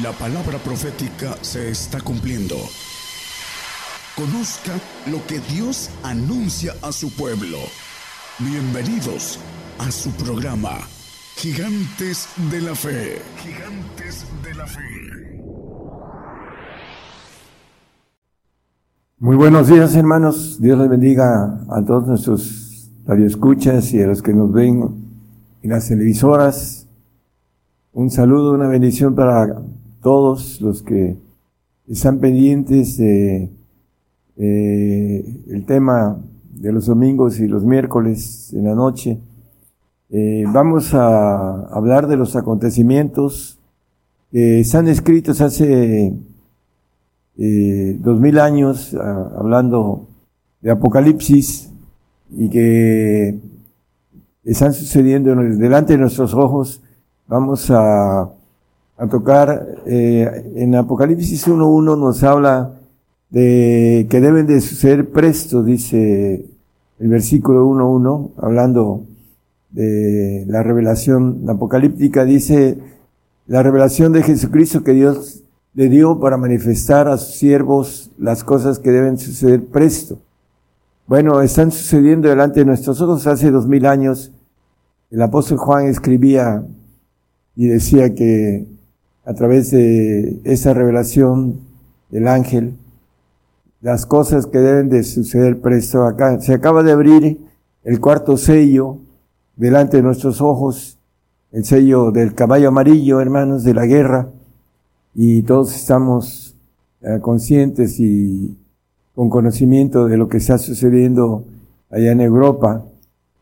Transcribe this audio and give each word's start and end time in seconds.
La 0.00 0.10
palabra 0.12 0.56
profética 0.56 1.36
se 1.42 1.68
está 1.68 2.00
cumpliendo. 2.00 2.54
Conozca 4.16 4.72
lo 5.10 5.18
que 5.26 5.38
Dios 5.54 5.90
anuncia 6.02 6.72
a 6.80 6.92
su 6.92 7.14
pueblo. 7.14 7.58
Bienvenidos 8.38 9.38
a 9.78 9.90
su 9.90 10.10
programa, 10.12 10.78
Gigantes 11.36 12.26
de 12.50 12.62
la 12.62 12.74
Fe. 12.74 13.18
Gigantes 13.36 14.24
de 14.42 14.54
la 14.54 14.66
Fe. 14.66 14.80
Muy 19.18 19.36
buenos 19.36 19.68
días, 19.68 19.94
hermanos. 19.94 20.58
Dios 20.58 20.78
les 20.78 20.88
bendiga 20.88 21.66
a 21.68 21.84
todos 21.84 22.06
nuestros 22.06 22.90
radioescuchas 23.04 23.92
y 23.92 24.00
a 24.00 24.06
los 24.06 24.22
que 24.22 24.32
nos 24.32 24.50
ven 24.50 24.88
en 25.62 25.70
las 25.70 25.86
televisoras. 25.86 26.88
Un 27.92 28.10
saludo, 28.10 28.54
una 28.54 28.68
bendición 28.68 29.14
para 29.14 29.62
todos 30.02 30.60
los 30.60 30.82
que 30.82 31.16
están 31.88 32.18
pendientes 32.18 32.98
de 32.98 33.50
el 34.36 35.64
tema 35.66 36.18
de 36.54 36.72
los 36.72 36.86
domingos 36.86 37.40
y 37.40 37.46
los 37.46 37.64
miércoles 37.64 38.52
en 38.52 38.64
la 38.64 38.74
noche. 38.74 39.18
Eh, 40.10 40.44
vamos 40.52 40.94
a 40.94 41.62
hablar 41.68 42.06
de 42.06 42.16
los 42.16 42.36
acontecimientos 42.36 43.58
que 44.30 44.60
están 44.60 44.88
escritos 44.88 45.40
hace 45.40 46.14
eh, 47.38 47.98
dos 48.00 48.20
mil 48.20 48.38
años, 48.38 48.94
hablando 48.94 50.06
de 50.60 50.70
Apocalipsis, 50.70 51.70
y 52.30 52.48
que 52.48 53.38
están 54.44 54.72
sucediendo 54.72 55.34
delante 55.34 55.94
de 55.94 55.98
nuestros 55.98 56.34
ojos. 56.34 56.82
Vamos 57.26 57.70
a, 57.70 58.30
a 59.02 59.08
tocar, 59.08 59.66
eh, 59.84 60.52
en 60.54 60.76
Apocalipsis 60.76 61.48
1.1 61.48 61.98
nos 61.98 62.22
habla 62.22 62.78
de 63.30 64.06
que 64.08 64.20
deben 64.20 64.46
de 64.46 64.60
suceder 64.60 65.10
presto, 65.10 65.64
dice 65.64 66.46
el 67.00 67.08
versículo 67.08 67.66
1.1, 67.66 68.30
hablando 68.36 69.02
de 69.70 70.44
la 70.46 70.62
revelación 70.62 71.42
apocalíptica, 71.48 72.24
dice 72.24 72.78
la 73.48 73.64
revelación 73.64 74.12
de 74.12 74.22
Jesucristo 74.22 74.84
que 74.84 74.92
Dios 74.92 75.42
le 75.74 75.88
dio 75.88 76.20
para 76.20 76.36
manifestar 76.36 77.08
a 77.08 77.18
sus 77.18 77.34
siervos 77.34 78.12
las 78.18 78.44
cosas 78.44 78.78
que 78.78 78.92
deben 78.92 79.18
suceder 79.18 79.64
presto. 79.64 80.20
Bueno, 81.08 81.40
están 81.40 81.72
sucediendo 81.72 82.28
delante 82.28 82.60
de 82.60 82.66
nuestros 82.66 83.00
ojos 83.00 83.26
hace 83.26 83.50
dos 83.50 83.66
mil 83.66 83.84
años. 83.84 84.30
El 85.10 85.22
apóstol 85.22 85.58
Juan 85.58 85.86
escribía 85.86 86.64
y 87.56 87.66
decía 87.66 88.14
que 88.14 88.70
a 89.24 89.34
través 89.34 89.70
de 89.70 90.40
esa 90.44 90.74
revelación 90.74 91.60
del 92.10 92.28
ángel, 92.28 92.74
las 93.80 94.06
cosas 94.06 94.46
que 94.46 94.58
deben 94.58 94.88
de 94.88 95.02
suceder 95.02 95.60
presto 95.60 96.04
acá. 96.04 96.40
Se 96.40 96.54
acaba 96.54 96.82
de 96.82 96.92
abrir 96.92 97.38
el 97.84 98.00
cuarto 98.00 98.36
sello 98.36 98.98
delante 99.56 99.96
de 99.96 100.02
nuestros 100.02 100.40
ojos, 100.40 100.98
el 101.50 101.64
sello 101.64 102.10
del 102.10 102.34
caballo 102.34 102.68
amarillo, 102.68 103.20
hermanos, 103.20 103.64
de 103.64 103.74
la 103.74 103.86
guerra, 103.86 104.28
y 105.14 105.42
todos 105.42 105.74
estamos 105.74 106.54
eh, 107.02 107.18
conscientes 107.20 108.00
y 108.00 108.56
con 109.14 109.28
conocimiento 109.28 110.06
de 110.06 110.16
lo 110.16 110.28
que 110.28 110.38
está 110.38 110.58
sucediendo 110.58 111.44
allá 111.90 112.12
en 112.12 112.20
Europa. 112.20 112.84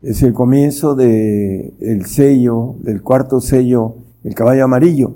Es 0.01 0.23
el 0.23 0.33
comienzo 0.33 0.95
de 0.95 1.73
el 1.79 2.05
sello, 2.05 2.75
del 2.79 3.01
cuarto 3.01 3.39
sello, 3.39 3.95
el 4.23 4.33
caballo 4.33 4.65
amarillo. 4.65 5.13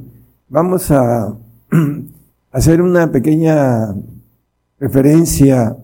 Vamos 0.47 0.91
a 0.91 1.35
hacer 2.51 2.79
una 2.83 3.11
pequeña 3.11 3.95
referencia 4.79 5.75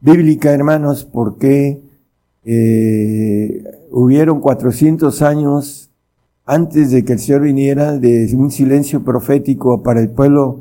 bíblica, 0.00 0.52
hermanos, 0.52 1.04
porque 1.04 1.80
eh, 2.44 3.64
hubieron 3.90 4.40
400 4.40 5.20
años 5.22 5.90
antes 6.44 6.92
de 6.92 7.04
que 7.04 7.14
el 7.14 7.18
Señor 7.18 7.40
viniera 7.40 7.98
de 7.98 8.32
un 8.36 8.52
silencio 8.52 9.02
profético 9.02 9.82
para 9.82 10.00
el 10.00 10.10
pueblo 10.10 10.60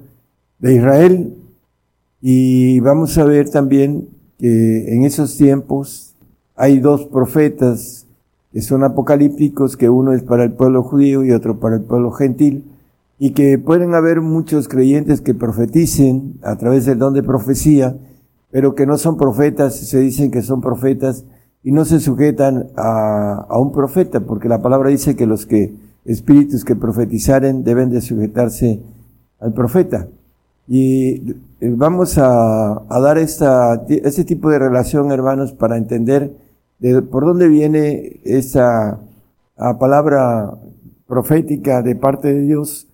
de 0.58 0.74
Israel. 0.74 1.36
Y 2.22 2.80
vamos 2.80 3.20
a 3.20 3.26
ver 3.26 3.52
también 3.52 4.10
que 4.40 4.96
en 4.96 5.04
esos 5.04 5.38
tiempos 5.38 6.16
hay 6.56 6.80
dos 6.80 7.06
profetas 7.06 8.08
que 8.52 8.64
son 8.64 8.84
apocalípticos, 8.84 9.78
que 9.78 9.90
uno 9.92 10.14
es 10.14 10.24
para 10.24 10.44
el 10.44 10.54
pueblo 10.54 10.82
judío 10.82 11.24
y 11.24 11.34
otro 11.34 11.60
para 11.60 11.76
el 11.76 11.84
pueblo 11.84 12.10
gentil 12.10 12.64
y 13.18 13.31
que 13.31 13.58
pueden 13.58 13.94
haber 13.94 14.22
muchos 14.22 14.68
creyentes 14.68 15.22
que 15.22 15.34
profeticen 15.34 16.40
a 16.44 16.58
través 16.58 16.86
del 16.86 17.00
don 17.00 17.14
de 17.14 17.24
profecía, 17.24 17.98
pero 18.52 18.76
que 18.76 18.86
no 18.86 18.98
son 18.98 19.18
profetas, 19.18 19.76
se 19.76 20.00
dicen 20.00 20.31
que 20.31 20.42
son 20.42 20.62
profetas 20.62 21.26
y 21.64 21.72
no 21.72 21.86
se 21.86 22.00
sujetan 22.00 22.68
a, 22.76 23.46
a 23.50 23.59
un 23.59 23.72
profeta, 23.72 24.20
porque 24.20 24.50
la 24.50 24.62
palabra 24.62 24.90
dice 24.90 25.16
que 25.16 25.26
los 25.26 25.46
que 25.46 25.74
espíritus 26.06 26.64
que 26.64 26.76
profetizaren 26.76 27.64
deben 27.64 27.90
de 27.90 28.02
sujetarse 28.02 28.80
al 29.40 29.53
profeta. 29.53 30.08
Y 30.68 31.32
eh, 31.62 31.74
vamos 31.76 32.18
a, 32.18 32.84
a 32.88 33.00
dar 33.00 33.18
esta, 33.18 33.86
este 33.88 34.24
tipo 34.24 34.50
de 34.50 34.59
relación, 34.59 35.12
hermanos, 35.12 35.53
para 35.53 35.78
entender 35.78 36.32
de 36.80 37.02
por 37.02 37.26
dónde 37.26 37.47
viene 37.47 38.20
esa 38.24 39.00
palabra 39.80 40.53
profética 41.08 41.82
de 41.82 41.96
parte 41.96 42.34
de 42.34 42.42
Dios 42.42 42.88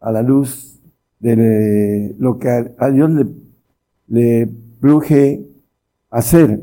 a 0.00 0.12
la 0.12 0.22
luz 0.22 0.80
de 1.20 2.14
lo 2.18 2.38
que 2.38 2.48
a, 2.48 2.90
Dios 2.90 3.10
le, 3.10 3.26
le 4.08 4.50
hacer. 6.10 6.60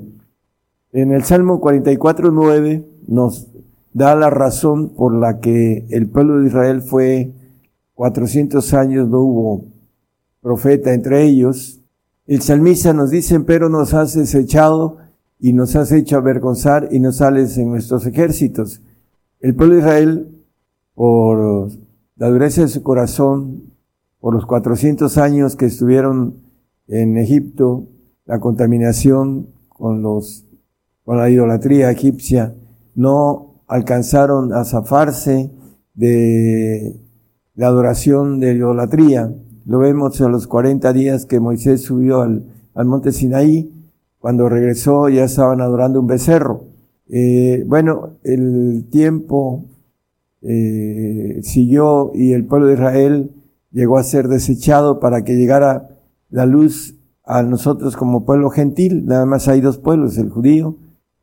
En 0.91 1.11
el 1.11 1.23
Salmo 1.23 1.59
44, 1.59 2.31
9 2.31 2.85
nos 3.07 3.47
da 3.93 4.15
la 4.15 4.29
razón 4.29 4.89
por 4.89 5.13
la 5.13 5.39
que 5.39 5.85
el 5.89 6.09
pueblo 6.09 6.41
de 6.41 6.47
Israel 6.47 6.81
fue 6.81 7.31
400 7.93 8.73
años, 8.73 9.09
no 9.09 9.21
hubo 9.21 9.65
profeta 10.41 10.93
entre 10.93 11.23
ellos. 11.23 11.79
El 12.25 12.41
salmista 12.41 12.93
nos 12.93 13.09
dice, 13.09 13.39
pero 13.39 13.69
nos 13.69 13.93
has 13.93 14.13
desechado 14.13 14.97
y 15.39 15.53
nos 15.53 15.75
has 15.75 15.91
hecho 15.91 16.17
avergonzar 16.17 16.89
y 16.91 16.99
nos 16.99 17.17
sales 17.17 17.57
en 17.57 17.69
nuestros 17.69 18.05
ejércitos. 18.05 18.81
El 19.39 19.55
pueblo 19.55 19.75
de 19.75 19.81
Israel, 19.81 20.27
por 20.93 21.69
la 22.17 22.29
dureza 22.29 22.61
de 22.61 22.67
su 22.67 22.83
corazón 22.83 23.73
por 24.19 24.33
los 24.33 24.45
400 24.45 25.17
años 25.17 25.55
que 25.55 25.65
estuvieron 25.65 26.35
en 26.87 27.17
Egipto, 27.17 27.87
la 28.25 28.39
contaminación 28.39 29.47
con 29.69 30.01
los, 30.01 30.45
con 31.05 31.17
la 31.17 31.29
idolatría 31.29 31.91
egipcia, 31.91 32.55
no 32.95 33.61
alcanzaron 33.67 34.53
a 34.53 34.65
zafarse 34.65 35.51
de 35.93 36.99
la 37.55 37.67
adoración 37.67 38.39
de 38.39 38.53
idolatría. 38.53 39.31
Lo 39.65 39.79
vemos 39.79 40.19
en 40.21 40.31
los 40.31 40.47
40 40.47 40.91
días 40.93 41.25
que 41.25 41.39
Moisés 41.39 41.81
subió 41.81 42.21
al, 42.21 42.45
al 42.73 42.85
monte 42.85 43.11
Sinaí. 43.11 43.73
Cuando 44.19 44.49
regresó 44.49 45.09
ya 45.09 45.25
estaban 45.25 45.61
adorando 45.61 45.99
un 45.99 46.07
becerro. 46.07 46.63
Eh, 47.09 47.63
bueno, 47.67 48.17
el 48.23 48.87
tiempo 48.89 49.65
eh, 50.49 51.41
siguió 51.43 52.11
y 52.13 52.31
el 52.31 52.45
pueblo 52.45 52.67
de 52.67 52.75
Israel 52.75 53.31
llegó 53.71 53.97
a 53.97 54.03
ser 54.03 54.29
desechado 54.29 55.01
para 55.01 55.25
que 55.25 55.35
llegara 55.35 55.89
la 56.29 56.45
luz 56.45 56.95
a 57.25 57.43
nosotros 57.43 57.97
como 57.97 58.25
pueblo 58.25 58.49
gentil. 58.49 59.05
Nada 59.05 59.25
más 59.25 59.49
hay 59.49 59.59
dos 59.59 59.77
pueblos, 59.77 60.17
el 60.17 60.29
judío 60.29 60.77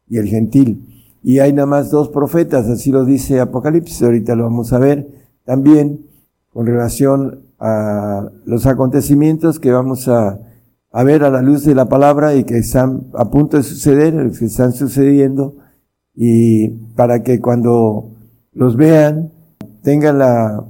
y 0.07 0.19
el 0.19 0.29
gentil. 0.29 1.09
Y 1.23 1.39
hay 1.39 1.55
nada 1.55 1.65
más 1.65 1.91
dos 1.91 2.11
profetas, 2.11 2.69
así 2.69 2.91
lo 2.91 3.07
dice 3.07 3.41
Apocalipsis, 3.41 4.03
ahorita 4.03 4.35
lo 4.35 4.45
vamos 4.45 4.75
a 4.75 4.79
ver 4.79 5.09
también 5.47 6.05
con 6.53 6.67
relación 6.67 7.47
a 7.59 8.29
los 8.45 8.67
acontecimientos 8.67 9.59
que 9.59 9.73
vamos 9.73 10.07
a, 10.09 10.39
a 10.93 11.03
ver 11.03 11.25
a 11.25 11.31
la 11.31 11.41
luz 11.41 11.65
de 11.65 11.75
la 11.75 11.89
palabra 11.89 12.35
y 12.35 12.45
que 12.45 12.59
están 12.59 13.07
a 13.15 13.31
punto 13.31 13.57
de 13.57 13.63
suceder, 13.63 14.31
que 14.39 14.45
están 14.45 14.75
sucediendo, 14.75 15.57
y 16.15 16.69
para 16.95 17.23
que 17.23 17.41
cuando 17.41 18.14
los 18.55 18.77
vean, 18.77 19.33
tengan 19.83 20.19
la 20.19 20.65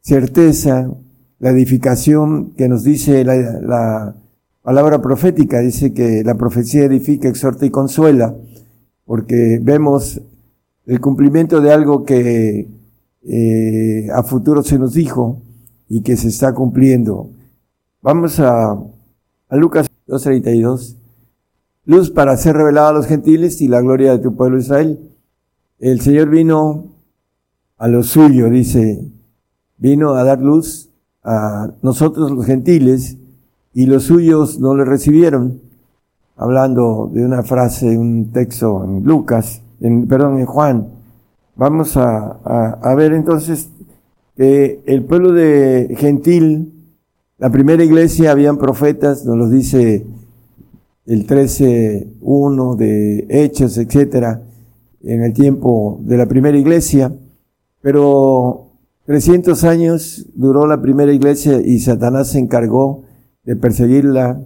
certeza, 0.00 0.90
la 1.38 1.50
edificación 1.50 2.52
que 2.52 2.68
nos 2.68 2.84
dice 2.84 3.24
la, 3.24 3.34
la 3.34 4.14
palabra 4.62 5.02
profética, 5.02 5.60
dice 5.60 5.92
que 5.92 6.22
la 6.24 6.36
profecía 6.36 6.84
edifica, 6.84 7.28
exhorta 7.28 7.66
y 7.66 7.70
consuela, 7.70 8.34
porque 9.04 9.58
vemos 9.62 10.20
el 10.86 11.00
cumplimiento 11.00 11.60
de 11.60 11.72
algo 11.72 12.04
que 12.04 12.68
eh, 13.26 14.08
a 14.12 14.22
futuro 14.22 14.62
se 14.62 14.78
nos 14.78 14.94
dijo 14.94 15.42
y 15.88 16.02
que 16.02 16.16
se 16.16 16.28
está 16.28 16.54
cumpliendo. 16.54 17.30
Vamos 18.02 18.38
a, 18.40 18.72
a 18.72 19.56
Lucas 19.56 19.90
2.32. 20.08 20.96
Luz 21.86 22.10
para 22.10 22.36
ser 22.36 22.56
revelada 22.56 22.90
a 22.90 22.92
los 22.92 23.06
gentiles 23.06 23.60
y 23.60 23.68
la 23.68 23.80
gloria 23.80 24.12
de 24.12 24.18
tu 24.18 24.34
pueblo 24.34 24.58
Israel. 24.58 24.98
El 25.78 26.00
Señor 26.00 26.30
vino 26.30 26.93
a 27.78 27.88
lo 27.88 28.02
suyo, 28.02 28.48
dice, 28.50 29.04
vino 29.78 30.14
a 30.14 30.24
dar 30.24 30.40
luz 30.40 30.90
a 31.22 31.70
nosotros 31.82 32.30
los 32.30 32.46
gentiles 32.46 33.16
y 33.72 33.86
los 33.86 34.04
suyos 34.04 34.60
no 34.60 34.74
le 34.76 34.84
recibieron, 34.84 35.60
hablando 36.36 37.10
de 37.12 37.24
una 37.24 37.42
frase, 37.42 37.98
un 37.98 38.30
texto 38.32 38.84
en 38.84 39.02
Lucas, 39.04 39.62
en, 39.80 40.06
perdón, 40.06 40.38
en 40.38 40.46
Juan. 40.46 40.88
Vamos 41.56 41.96
a, 41.96 42.38
a, 42.80 42.94
ver 42.94 43.12
entonces 43.12 43.70
que 44.36 44.80
el 44.86 45.04
pueblo 45.04 45.32
de 45.32 45.94
gentil, 45.98 46.72
la 47.38 47.50
primera 47.50 47.82
iglesia 47.82 48.32
habían 48.32 48.58
profetas, 48.58 49.24
nos 49.24 49.36
lo 49.36 49.48
dice 49.48 50.06
el 51.06 51.26
13.1 51.26 52.76
de 52.76 53.26
Hechos, 53.28 53.76
etcétera, 53.78 54.42
en 55.02 55.22
el 55.22 55.32
tiempo 55.32 55.98
de 56.02 56.16
la 56.16 56.26
primera 56.26 56.56
iglesia, 56.56 57.12
pero 57.84 58.70
300 59.04 59.62
años 59.64 60.24
duró 60.34 60.66
la 60.66 60.80
primera 60.80 61.12
iglesia 61.12 61.60
y 61.60 61.80
Satanás 61.80 62.28
se 62.28 62.38
encargó 62.38 63.02
de 63.44 63.56
perseguirla 63.56 64.40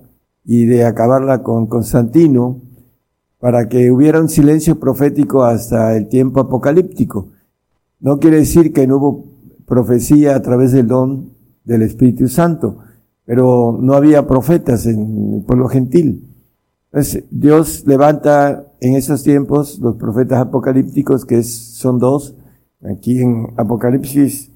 y 0.45 0.65
de 0.65 0.85
acabarla 0.85 1.45
con 1.45 1.69
Constantino 1.69 2.61
para 3.39 3.69
que 3.69 3.93
hubiera 3.93 4.21
un 4.21 4.29
silencio 4.29 4.81
profético 4.81 5.45
hasta 5.45 5.97
el 5.97 6.09
tiempo 6.09 6.41
apocalíptico. 6.41 7.29
No 8.01 8.19
quiere 8.19 8.39
decir 8.39 8.73
que 8.73 8.89
no 8.89 8.97
hubo 8.97 9.25
profecía 9.67 10.35
a 10.35 10.43
través 10.43 10.73
del 10.73 10.89
don 10.89 11.31
del 11.63 11.83
Espíritu 11.83 12.27
Santo, 12.27 12.79
pero 13.25 13.79
no 13.81 13.95
había 13.95 14.27
profetas 14.27 14.85
en 14.87 15.35
el 15.35 15.43
pueblo 15.43 15.69
gentil. 15.69 16.29
Entonces, 16.91 17.23
Dios 17.31 17.85
levanta 17.87 18.67
en 18.81 18.97
esos 18.97 19.23
tiempos 19.23 19.79
los 19.79 19.95
profetas 19.95 20.41
apocalípticos, 20.41 21.25
que 21.25 21.45
son 21.45 22.01
dos. 22.01 22.35
Aquí 22.85 23.21
en 23.21 23.55
Apocalipsis 23.57 24.53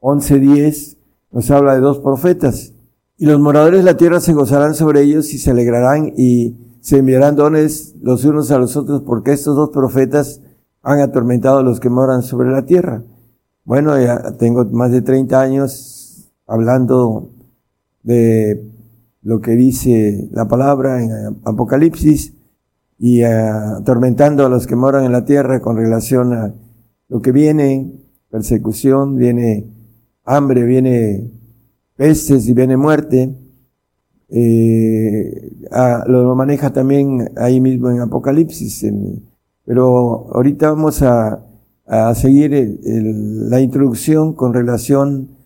11.10 0.00 0.98
nos 1.30 1.50
habla 1.50 1.74
de 1.74 1.80
dos 1.80 2.00
profetas. 2.00 2.74
Y 3.16 3.26
los 3.26 3.40
moradores 3.40 3.80
de 3.80 3.90
la 3.90 3.96
tierra 3.96 4.20
se 4.20 4.34
gozarán 4.34 4.74
sobre 4.74 5.02
ellos 5.02 5.32
y 5.32 5.38
se 5.38 5.52
alegrarán 5.52 6.12
y 6.16 6.56
se 6.80 6.98
enviarán 6.98 7.36
dones 7.36 7.94
los 8.02 8.24
unos 8.24 8.50
a 8.50 8.58
los 8.58 8.76
otros 8.76 9.02
porque 9.02 9.32
estos 9.32 9.56
dos 9.56 9.70
profetas 9.70 10.40
han 10.82 11.00
atormentado 11.00 11.58
a 11.58 11.62
los 11.62 11.80
que 11.80 11.88
moran 11.88 12.22
sobre 12.22 12.50
la 12.50 12.66
tierra. 12.66 13.04
Bueno, 13.64 13.98
ya 14.00 14.36
tengo 14.36 14.64
más 14.64 14.90
de 14.90 15.02
30 15.02 15.40
años 15.40 16.32
hablando 16.46 17.30
de 18.02 18.68
lo 19.22 19.40
que 19.40 19.52
dice 19.52 20.28
la 20.32 20.48
palabra 20.48 21.02
en 21.02 21.40
Apocalipsis 21.44 22.34
y 22.98 23.22
atormentando 23.22 24.44
a 24.44 24.48
los 24.48 24.66
que 24.66 24.74
moran 24.74 25.04
en 25.04 25.12
la 25.12 25.24
tierra 25.24 25.60
con 25.60 25.76
relación 25.76 26.32
a 26.32 26.54
lo 27.12 27.20
que 27.20 27.30
viene, 27.30 27.92
persecución, 28.30 29.16
viene 29.16 29.66
hambre, 30.24 30.64
viene 30.64 31.30
pestes 31.94 32.48
y 32.48 32.54
viene 32.54 32.78
muerte. 32.78 33.36
Eh, 34.30 35.52
lo 36.06 36.34
maneja 36.34 36.72
también 36.72 37.30
ahí 37.36 37.60
mismo 37.60 37.90
en 37.90 38.00
Apocalipsis. 38.00 38.86
pero 39.66 40.26
ahorita 40.32 40.70
vamos 40.70 41.02
a, 41.02 41.44
a 41.86 42.14
seguir 42.14 42.80
la 42.82 43.60
introducción 43.60 44.32
con 44.32 44.54
relación 44.54 45.36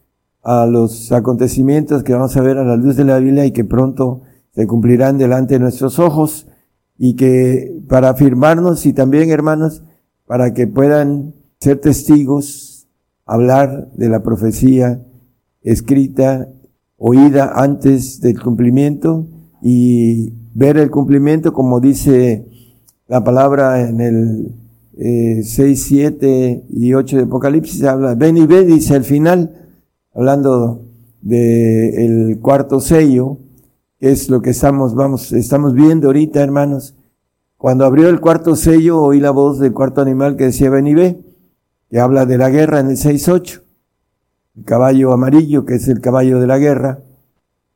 a 0.45 0.67
los 0.67 1.11
acontecimientos 1.11 2.05
que 2.05 2.13
vamos 2.13 2.37
a 2.37 2.43
ver 2.43 2.59
a 2.59 2.65
la 2.65 2.77
luz 2.77 2.95
de 2.95 3.05
la 3.05 3.19
Biblia 3.19 3.45
y 3.45 3.51
que 3.51 3.65
pronto 3.65 4.21
se 4.55 4.69
cumplirán 4.69 5.19
delante 5.19 5.55
de 5.55 5.61
nuestros 5.61 5.99
ojos 5.99 6.47
y 6.97 7.17
que 7.17 7.83
para 7.89 8.11
afirmarnos 8.11 8.87
y 8.87 8.93
también 8.93 9.31
hermanos 9.31 9.83
para 10.27 10.55
que 10.55 10.69
puedan 10.69 11.35
ser 11.67 11.81
testigos, 11.81 12.87
hablar 13.25 13.91
de 13.95 14.09
la 14.09 14.23
profecía 14.23 15.03
escrita, 15.63 16.49
oída 16.97 17.55
antes 17.57 18.21
del 18.21 18.41
cumplimiento 18.41 19.27
y 19.61 20.33
ver 20.55 20.77
el 20.77 20.93
cumplimiento 20.93 21.53
como 21.53 21.81
dice 21.81 22.47
la 23.09 23.25
palabra 23.25 23.81
en 23.81 24.01
el 24.01 24.55
eh, 24.97 25.41
6, 25.43 25.83
7 25.89 26.67
y 26.71 26.95
8 26.95 27.17
de 27.17 27.23
Apocalipsis, 27.25 27.83
habla, 27.83 28.15
ven 28.15 28.37
y 28.37 28.47
ve, 28.47 28.65
dice 28.65 28.95
al 28.95 29.03
final, 29.03 29.67
hablando 30.15 30.83
del 31.21 32.31
el 32.31 32.39
cuarto 32.41 32.79
sello, 32.79 33.39
que 33.99 34.13
es 34.13 34.31
lo 34.31 34.41
que 34.41 34.51
estamos, 34.51 34.95
vamos, 34.95 35.33
estamos 35.33 35.75
viendo 35.75 36.07
ahorita, 36.07 36.45
hermanos. 36.45 36.95
Cuando 37.57 37.85
abrió 37.85 38.09
el 38.09 38.21
cuarto 38.21 38.55
sello, 38.55 39.03
oí 39.03 39.19
la 39.19 39.33
voz 39.33 39.59
del 39.59 39.73
cuarto 39.73 40.01
animal 40.01 40.37
que 40.37 40.45
decía 40.45 40.71
ven 40.71 40.87
y 40.87 40.95
ve, 40.95 41.25
que 41.91 42.00
habla 42.00 42.27
de 42.27 42.38
la 42.38 42.50
guerra 42.50 42.81
en 42.81 42.88
el 42.88 42.97
6.8. 42.97 43.62
El 44.56 44.65
caballo 44.65 45.12
amarillo, 45.12 45.65
que 45.65 45.75
es 45.75 45.88
el 45.88 46.00
caballo 46.00 46.41
de 46.41 46.47
la 46.47 46.59
guerra. 46.59 47.00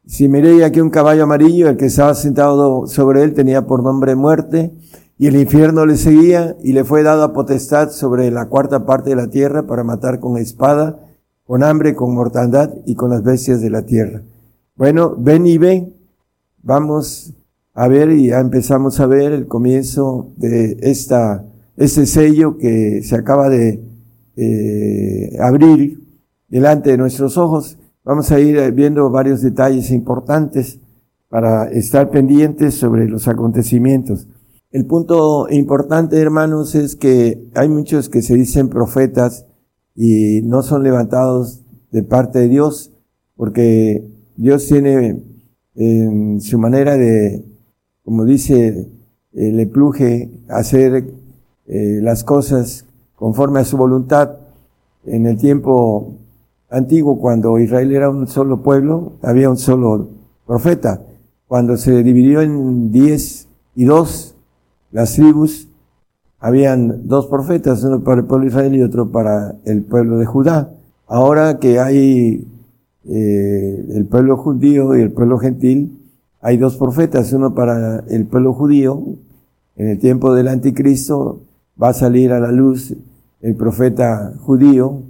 Si 0.06 0.28
miré 0.28 0.64
aquí 0.64 0.80
un 0.80 0.90
caballo 0.90 1.24
amarillo, 1.24 1.68
el 1.68 1.76
que 1.76 1.86
estaba 1.86 2.14
sentado 2.14 2.86
sobre 2.86 3.22
él 3.22 3.34
tenía 3.34 3.66
por 3.66 3.82
nombre 3.82 4.14
muerte, 4.14 4.72
y 5.18 5.26
el 5.26 5.36
infierno 5.36 5.84
le 5.84 5.96
seguía, 5.96 6.56
y 6.62 6.72
le 6.72 6.84
fue 6.84 7.02
dado 7.02 7.22
a 7.22 7.32
potestad 7.32 7.90
sobre 7.90 8.30
la 8.30 8.48
cuarta 8.48 8.86
parte 8.86 9.10
de 9.10 9.16
la 9.16 9.28
tierra 9.28 9.66
para 9.66 9.84
matar 9.84 10.18
con 10.18 10.38
espada, 10.38 10.98
con 11.44 11.62
hambre, 11.62 11.94
con 11.94 12.14
mortandad 12.14 12.72
y 12.86 12.94
con 12.94 13.10
las 13.10 13.22
bestias 13.22 13.60
de 13.60 13.70
la 13.70 13.82
tierra. 13.82 14.22
Bueno, 14.76 15.14
ven 15.18 15.46
y 15.46 15.58
ven, 15.58 15.94
vamos 16.62 17.34
a 17.74 17.86
ver 17.86 18.10
y 18.10 18.28
ya 18.28 18.40
empezamos 18.40 18.98
a 19.00 19.06
ver 19.06 19.32
el 19.32 19.46
comienzo 19.46 20.28
de 20.36 20.78
esta, 20.80 21.44
este 21.76 22.06
sello 22.06 22.56
que 22.56 23.02
se 23.02 23.14
acaba 23.14 23.48
de 23.48 23.89
eh, 24.42 25.36
abrir 25.38 26.00
delante 26.48 26.90
de 26.90 26.96
nuestros 26.96 27.36
ojos. 27.36 27.76
Vamos 28.04 28.32
a 28.32 28.40
ir 28.40 28.72
viendo 28.72 29.10
varios 29.10 29.42
detalles 29.42 29.90
importantes 29.90 30.78
para 31.28 31.70
estar 31.70 32.10
pendientes 32.10 32.74
sobre 32.74 33.06
los 33.06 33.28
acontecimientos. 33.28 34.26
El 34.70 34.86
punto 34.86 35.46
importante, 35.50 36.18
hermanos, 36.18 36.74
es 36.74 36.96
que 36.96 37.50
hay 37.54 37.68
muchos 37.68 38.08
que 38.08 38.22
se 38.22 38.34
dicen 38.34 38.70
profetas 38.70 39.44
y 39.94 40.40
no 40.42 40.62
son 40.62 40.84
levantados 40.84 41.60
de 41.90 42.02
parte 42.02 42.38
de 42.38 42.48
Dios, 42.48 42.92
porque 43.36 44.08
Dios 44.36 44.66
tiene 44.66 45.22
en 45.74 46.40
su 46.40 46.58
manera 46.58 46.96
de, 46.96 47.44
como 48.04 48.24
dice, 48.24 48.88
eh, 49.34 49.52
le 49.52 49.66
pluje 49.66 50.30
hacer 50.48 51.12
eh, 51.66 51.98
las 52.02 52.24
cosas 52.24 52.86
conforme 53.20 53.60
a 53.60 53.64
su 53.64 53.76
voluntad. 53.76 54.30
En 55.04 55.26
el 55.26 55.36
tiempo 55.36 56.14
antiguo, 56.70 57.20
cuando 57.20 57.58
Israel 57.58 57.92
era 57.92 58.08
un 58.08 58.26
solo 58.26 58.62
pueblo, 58.62 59.12
había 59.22 59.50
un 59.50 59.58
solo 59.58 60.08
profeta. 60.46 61.02
Cuando 61.46 61.76
se 61.76 62.02
dividió 62.02 62.40
en 62.40 62.90
diez 62.90 63.46
y 63.76 63.84
dos 63.84 64.34
las 64.90 65.14
tribus, 65.14 65.68
habían 66.38 67.06
dos 67.08 67.26
profetas, 67.26 67.84
uno 67.84 68.02
para 68.02 68.22
el 68.22 68.26
pueblo 68.26 68.46
de 68.46 68.50
Israel 68.50 68.74
y 68.74 68.82
otro 68.82 69.10
para 69.10 69.54
el 69.66 69.82
pueblo 69.82 70.16
de 70.16 70.24
Judá. 70.24 70.70
Ahora 71.06 71.58
que 71.58 71.78
hay 71.78 72.48
eh, 73.04 73.86
el 73.94 74.06
pueblo 74.06 74.38
judío 74.38 74.96
y 74.96 75.02
el 75.02 75.12
pueblo 75.12 75.38
gentil, 75.38 75.98
hay 76.40 76.56
dos 76.56 76.78
profetas, 76.78 77.34
uno 77.34 77.54
para 77.54 78.02
el 78.08 78.24
pueblo 78.24 78.54
judío, 78.54 79.02
en 79.76 79.88
el 79.88 79.98
tiempo 79.98 80.32
del 80.32 80.48
anticristo 80.48 81.40
va 81.80 81.90
a 81.90 81.94
salir 81.94 82.32
a 82.32 82.40
la 82.40 82.50
luz 82.50 82.94
el 83.40 83.54
profeta 83.54 84.32
judío 84.40 85.02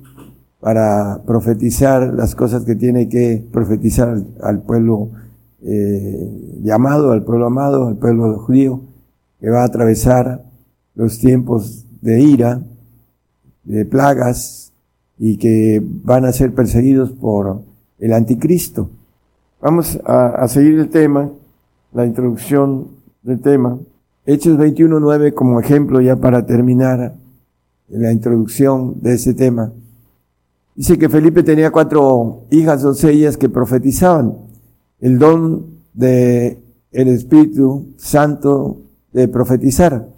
para 0.61 1.23
profetizar 1.27 2.13
las 2.15 2.35
cosas 2.35 2.65
que 2.65 2.77
tiene 2.77 3.09
que 3.09 3.45
profetizar 3.51 4.23
al, 4.43 4.61
pueblo 4.61 5.09
eh, 5.63 6.59
llamado, 6.63 7.13
al 7.13 7.25
pueblo 7.25 7.47
amado, 7.47 7.89
al 7.89 7.97
pueblo 7.97 8.39
judío, 8.39 8.81
que 9.41 9.49
va 9.49 9.63
a 9.63 9.67
atravesar 9.67 10.45
los 10.95 11.19
tiempos 11.19 11.87
de 12.03 12.21
ira, 12.21 12.61
de 13.65 13.85
plagas, 13.85 14.71
y 15.23 15.37
que 15.37 15.83
van 15.85 16.25
a 16.25 16.33
ser 16.33 16.55
perseguidos 16.55 17.13
por 17.13 17.61
el 17.99 18.15
anticristo. 18.15 18.89
Vamos 19.61 20.01
a, 20.07 20.49
seguir 20.49 20.79
el 20.79 20.89
tema, 20.89 21.29
la 21.93 22.07
introducción 22.07 22.89
del 23.23 23.39
tema. 23.41 23.79
Hechos 24.25 24.59
21.9 24.59 25.35
como 25.35 25.61
ejemplo 25.61 26.01
ya 26.01 26.17
para 26.17 26.47
terminar 26.47 27.13
la 27.91 28.13
introducción 28.13 29.01
de 29.01 29.15
ese 29.15 29.35
tema. 29.35 29.73
Dice 30.75 30.99
que 30.99 31.09
Felipe 31.09 31.43
tenía 31.43 31.71
cuatro 31.71 32.45
hijas 32.51 32.83
doncellas 32.83 33.37
que 33.37 33.49
profetizaban 33.49 34.35
el 35.01 35.19
don 35.19 35.67
de 35.95 36.59
el 36.93 37.09
Espíritu 37.09 37.87
Santo 37.97 38.79
de 39.13 39.29
profetizar. 39.29 40.09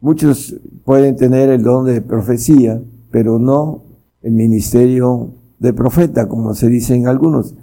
Muchos 0.00 0.56
pueden 0.84 1.16
tener 1.16 1.48
el 1.50 1.62
don 1.62 1.86
de 1.86 2.00
profecía, 2.00 2.80
pero 3.10 3.38
no 3.38 3.82
el 4.22 4.32
ministerio 4.32 5.30
de 5.58 5.72
profeta, 5.72 6.28
como 6.28 6.54
se 6.54 6.68
dice 6.68 6.94
en 6.94 7.06
algunos. 7.06 7.54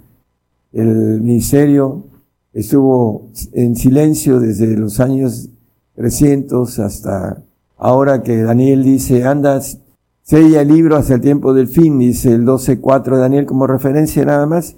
El 0.72 1.20
ministerio 1.20 2.04
estuvo 2.52 3.28
en 3.52 3.76
silencio 3.76 4.40
desde 4.40 4.76
los 4.76 5.00
años 5.00 5.48
300 5.94 6.78
hasta 6.78 7.42
ahora 7.78 8.22
que 8.22 8.42
Daniel 8.42 8.82
dice, 8.82 9.24
anda, 9.24 9.60
sella 10.22 10.62
el 10.62 10.68
libro 10.68 10.96
hasta 10.96 11.14
el 11.14 11.20
tiempo 11.20 11.52
del 11.54 11.68
fin, 11.68 11.98
dice 11.98 12.32
el 12.32 12.44
12.4 12.44 13.14
de 13.14 13.20
Daniel 13.20 13.46
como 13.46 13.66
referencia 13.66 14.24
nada 14.24 14.46
más. 14.46 14.76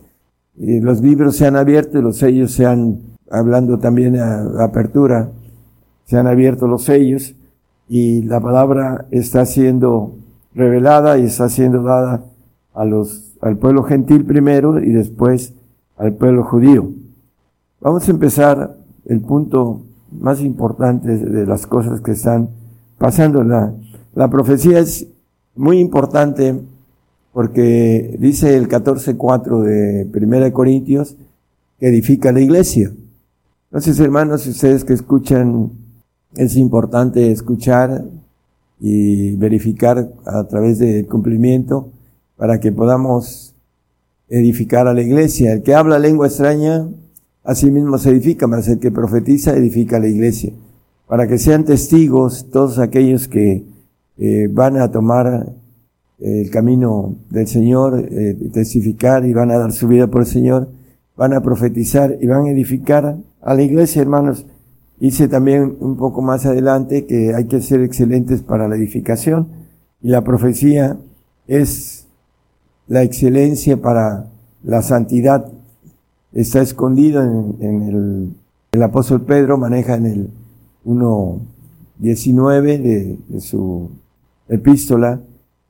los 0.56 1.00
libros 1.00 1.36
se 1.36 1.46
han 1.46 1.56
abierto 1.56 1.98
y 1.98 2.02
los 2.02 2.18
sellos 2.18 2.52
se 2.52 2.66
han, 2.66 3.00
hablando 3.30 3.78
también 3.78 4.16
a, 4.16 4.64
apertura, 4.64 5.30
se 6.04 6.16
han 6.16 6.26
abierto 6.26 6.66
los 6.66 6.84
sellos 6.84 7.34
y 7.88 8.22
la 8.22 8.40
palabra 8.40 9.06
está 9.10 9.46
siendo 9.46 10.16
revelada 10.54 11.18
y 11.18 11.24
está 11.24 11.48
siendo 11.48 11.82
dada 11.82 12.24
a 12.74 12.84
los, 12.84 13.36
al 13.40 13.56
pueblo 13.58 13.82
gentil 13.84 14.24
primero 14.24 14.80
y 14.82 14.90
después 14.92 15.54
al 15.96 16.14
pueblo 16.14 16.44
judío. 16.44 16.90
Vamos 17.80 18.08
a 18.08 18.10
empezar 18.10 18.76
el 19.04 19.20
punto 19.20 19.82
más 20.10 20.40
importante 20.40 21.16
de 21.16 21.46
las 21.46 21.66
cosas 21.66 22.00
que 22.00 22.12
están 22.12 22.48
pasando. 22.98 23.44
La, 23.44 23.72
la 24.14 24.28
profecía 24.28 24.78
es 24.78 25.06
muy 25.54 25.78
importante 25.78 26.60
porque 27.32 28.16
dice 28.18 28.56
el 28.56 28.68
14.4 28.68 29.62
de 29.62 30.06
Primera 30.06 30.46
de 30.46 30.52
Corintios 30.52 31.16
que 31.78 31.88
edifica 31.88 32.32
la 32.32 32.40
iglesia. 32.40 32.92
Entonces, 33.70 34.00
hermanos, 34.00 34.46
ustedes 34.46 34.84
que 34.84 34.94
escuchan, 34.94 35.70
es 36.34 36.56
importante 36.56 37.30
escuchar 37.30 38.04
y 38.80 39.36
verificar 39.36 40.08
a 40.24 40.44
través 40.44 40.78
del 40.78 41.06
cumplimiento 41.06 41.90
para 42.36 42.60
que 42.60 42.72
podamos 42.72 43.54
edificar 44.28 44.88
a 44.88 44.94
la 44.94 45.02
iglesia. 45.02 45.52
El 45.52 45.62
que 45.62 45.74
habla 45.74 45.98
lengua 45.98 46.28
extraña, 46.28 46.88
así 47.44 47.70
mismo 47.70 47.98
se 47.98 48.10
edifica, 48.10 48.46
más 48.46 48.68
el 48.68 48.78
que 48.78 48.90
profetiza 48.90 49.54
edifica 49.56 49.96
a 49.96 50.00
la 50.00 50.08
iglesia. 50.08 50.52
Para 51.06 51.28
que 51.28 51.38
sean 51.38 51.64
testigos 51.64 52.50
todos 52.50 52.78
aquellos 52.78 53.28
que 53.28 53.64
eh, 54.18 54.48
van 54.50 54.76
a 54.76 54.90
tomar 54.90 55.52
el 56.18 56.50
camino 56.50 57.14
del 57.30 57.46
Señor, 57.46 58.08
eh, 58.10 58.36
testificar 58.52 59.26
y 59.26 59.34
van 59.34 59.50
a 59.50 59.58
dar 59.58 59.72
su 59.72 59.86
vida 59.86 60.06
por 60.06 60.22
el 60.22 60.26
Señor, 60.26 60.68
van 61.16 61.32
a 61.34 61.42
profetizar 61.42 62.16
y 62.20 62.26
van 62.26 62.46
a 62.46 62.50
edificar 62.50 63.16
a 63.42 63.54
la 63.54 63.62
iglesia, 63.62 64.02
hermanos. 64.02 64.46
Dice 64.98 65.28
también 65.28 65.76
un 65.80 65.96
poco 65.96 66.22
más 66.22 66.46
adelante 66.46 67.04
que 67.04 67.34
hay 67.34 67.44
que 67.44 67.60
ser 67.60 67.82
excelentes 67.82 68.42
para 68.42 68.66
la 68.66 68.76
edificación 68.76 69.48
y 70.02 70.08
la 70.08 70.24
profecía 70.24 70.96
es 71.46 72.06
la 72.88 73.02
excelencia 73.02 73.76
para 73.76 74.26
la 74.62 74.82
santidad. 74.82 75.52
Está 76.32 76.62
escondido 76.62 77.22
en, 77.22 77.82
el, 77.82 78.34
el 78.72 78.82
apóstol 78.82 79.22
Pedro, 79.22 79.58
maneja 79.58 79.96
en 79.96 80.06
el 80.06 80.30
1.19 80.86 82.62
de, 82.62 83.18
de 83.28 83.40
su 83.40 83.90
epístola 84.48 85.20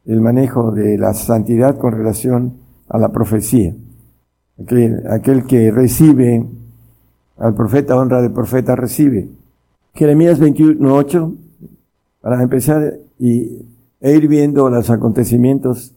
el 0.07 0.21
manejo 0.21 0.71
de 0.71 0.97
la 0.99 1.15
santidad 1.15 1.79
con 1.79 1.93
relación 1.93 2.55
a 2.89 2.99
la 2.99 3.11
profecía. 3.11 3.75
Aquel, 4.61 5.03
aquel 5.11 5.45
que 5.45 5.71
recibe 5.71 6.47
al 7.37 7.55
profeta, 7.55 7.97
honra 7.97 8.23
del 8.23 8.33
profeta 8.33 8.77
recibe. 8.77 9.29
Jeremías 9.95 10.41
21.8, 10.41 11.37
para 12.21 12.43
empezar 12.43 12.95
y, 13.19 13.63
e 14.01 14.17
ir 14.17 14.29
viendo 14.29 14.71
los 14.71 14.91
acontecimientos 14.91 15.93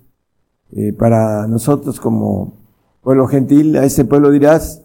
eh, 0.72 0.94
para 0.94 1.48
nosotros 1.48 2.00
como 2.00 2.54
pueblo 3.02 3.28
gentil, 3.28 3.78
a 3.78 3.86
este 3.86 4.06
pueblo 4.06 4.32
dirás, 4.32 4.84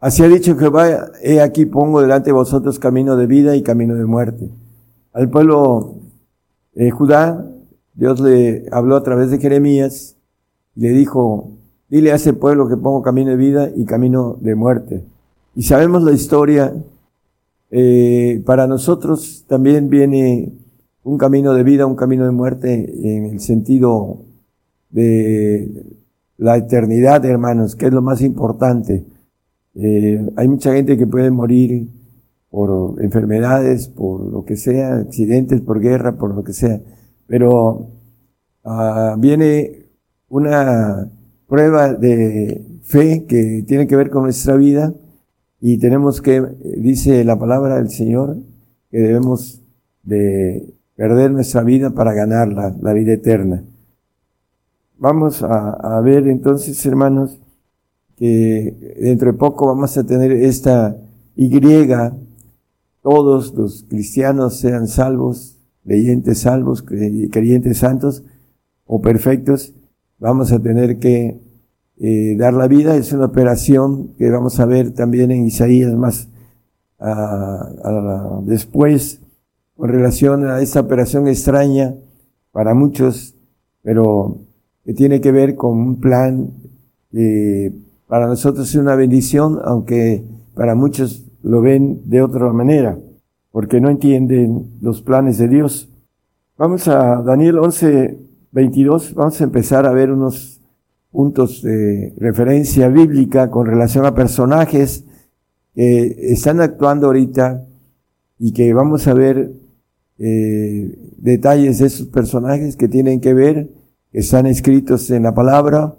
así 0.00 0.22
ha 0.22 0.28
dicho 0.28 0.56
Jehová, 0.56 1.10
he 1.22 1.40
aquí 1.40 1.66
pongo 1.66 2.00
delante 2.00 2.30
de 2.30 2.34
vosotros 2.34 2.78
camino 2.78 3.16
de 3.16 3.26
vida 3.26 3.56
y 3.56 3.62
camino 3.62 3.94
de 3.94 4.04
muerte. 4.04 4.50
Al 5.12 5.30
pueblo 5.30 5.96
eh, 6.74 6.90
Judá, 6.90 7.44
Dios 7.94 8.20
le 8.20 8.66
habló 8.70 8.96
a 8.96 9.02
través 9.02 9.30
de 9.30 9.38
Jeremías 9.38 10.16
le 10.78 10.90
dijo, 10.90 11.50
dile 11.88 12.12
a 12.12 12.14
ese 12.14 12.34
pueblo 12.34 12.68
que 12.68 12.76
pongo 12.76 13.02
camino 13.02 13.30
de 13.30 13.36
vida 13.36 13.70
y 13.74 13.84
camino 13.84 14.38
de 14.40 14.54
muerte. 14.54 15.04
Y 15.56 15.64
sabemos 15.64 16.04
la 16.04 16.12
historia, 16.12 16.72
eh, 17.72 18.40
para 18.46 18.68
nosotros 18.68 19.44
también 19.48 19.90
viene 19.90 20.52
un 21.02 21.18
camino 21.18 21.52
de 21.52 21.64
vida, 21.64 21.84
un 21.84 21.96
camino 21.96 22.24
de 22.24 22.30
muerte 22.30 23.16
en 23.16 23.24
el 23.24 23.40
sentido 23.40 24.20
de 24.90 25.84
la 26.36 26.56
eternidad, 26.56 27.24
hermanos, 27.24 27.74
que 27.74 27.86
es 27.86 27.92
lo 27.92 28.00
más 28.00 28.22
importante. 28.22 29.04
Eh, 29.80 30.28
hay 30.36 30.48
mucha 30.48 30.74
gente 30.74 30.98
que 30.98 31.06
puede 31.06 31.30
morir 31.30 31.88
por 32.50 33.02
enfermedades, 33.02 33.88
por 33.88 34.20
lo 34.20 34.44
que 34.44 34.56
sea, 34.56 34.96
accidentes, 34.96 35.60
por 35.60 35.80
guerra, 35.80 36.16
por 36.16 36.34
lo 36.34 36.42
que 36.42 36.52
sea. 36.52 36.80
Pero 37.26 37.90
ah, 38.64 39.16
viene 39.18 39.86
una 40.28 41.08
prueba 41.46 41.94
de 41.94 42.62
fe 42.82 43.24
que 43.26 43.64
tiene 43.66 43.86
que 43.86 43.96
ver 43.96 44.10
con 44.10 44.24
nuestra 44.24 44.56
vida 44.56 44.92
y 45.60 45.78
tenemos 45.78 46.20
que, 46.20 46.42
dice 46.78 47.24
la 47.24 47.38
palabra 47.38 47.76
del 47.76 47.90
Señor, 47.90 48.36
que 48.90 48.98
debemos 48.98 49.62
de 50.02 50.74
perder 50.96 51.30
nuestra 51.30 51.62
vida 51.62 51.90
para 51.90 52.12
ganar 52.12 52.48
la, 52.48 52.92
vida 52.92 53.12
eterna. 53.12 53.64
Vamos 54.98 55.42
a, 55.42 56.00
ver 56.00 56.26
entonces, 56.26 56.84
hermanos, 56.86 57.40
que 58.18 58.96
dentro 59.00 59.32
de 59.32 59.38
poco 59.38 59.66
vamos 59.66 59.96
a 59.96 60.04
tener 60.04 60.32
esta 60.32 60.96
Y 61.36 61.50
todos 63.00 63.54
los 63.54 63.84
cristianos 63.88 64.58
sean 64.58 64.88
salvos, 64.88 65.56
leyentes 65.84 66.40
salvos, 66.40 66.82
creyentes 66.82 67.78
santos 67.78 68.24
o 68.86 69.00
perfectos, 69.00 69.72
vamos 70.18 70.52
a 70.52 70.58
tener 70.58 70.98
que 70.98 71.40
eh, 72.00 72.36
dar 72.36 72.54
la 72.54 72.66
vida. 72.66 72.96
Es 72.96 73.12
una 73.12 73.26
operación 73.26 74.14
que 74.18 74.28
vamos 74.30 74.58
a 74.58 74.66
ver 74.66 74.90
también 74.92 75.30
en 75.30 75.46
Isaías 75.46 75.94
más 75.94 76.28
después 78.42 79.20
con 79.76 79.88
relación 79.90 80.44
a 80.48 80.60
esta 80.60 80.80
operación 80.80 81.28
extraña 81.28 81.94
para 82.50 82.74
muchos, 82.74 83.36
pero 83.82 84.38
que 84.84 84.92
tiene 84.92 85.20
que 85.20 85.30
ver 85.30 85.54
con 85.54 85.78
un 85.78 86.00
plan 86.00 86.50
que 87.12 87.72
para 88.08 88.26
nosotros 88.26 88.70
es 88.70 88.74
una 88.74 88.96
bendición, 88.96 89.60
aunque 89.62 90.24
para 90.54 90.74
muchos 90.74 91.24
lo 91.42 91.60
ven 91.60 92.00
de 92.06 92.22
otra 92.22 92.50
manera, 92.52 92.98
porque 93.52 93.80
no 93.80 93.90
entienden 93.90 94.78
los 94.80 95.02
planes 95.02 95.38
de 95.38 95.48
Dios. 95.48 95.90
Vamos 96.56 96.88
a 96.88 97.22
Daniel 97.22 97.58
11, 97.58 98.18
22, 98.50 99.14
vamos 99.14 99.40
a 99.40 99.44
empezar 99.44 99.86
a 99.86 99.92
ver 99.92 100.10
unos 100.10 100.60
puntos 101.12 101.62
de 101.62 102.14
referencia 102.16 102.88
bíblica 102.88 103.50
con 103.50 103.66
relación 103.66 104.06
a 104.06 104.14
personajes 104.14 105.04
que 105.74 106.32
están 106.32 106.60
actuando 106.60 107.06
ahorita 107.06 107.64
y 108.38 108.52
que 108.52 108.72
vamos 108.72 109.06
a 109.06 109.14
ver 109.14 109.52
eh, 110.18 110.98
detalles 111.18 111.78
de 111.78 111.86
esos 111.86 112.06
personajes 112.06 112.74
que 112.76 112.88
tienen 112.88 113.20
que 113.20 113.34
ver, 113.34 113.68
que 114.10 114.20
están 114.20 114.46
escritos 114.46 115.10
en 115.10 115.24
la 115.24 115.34
palabra 115.34 115.94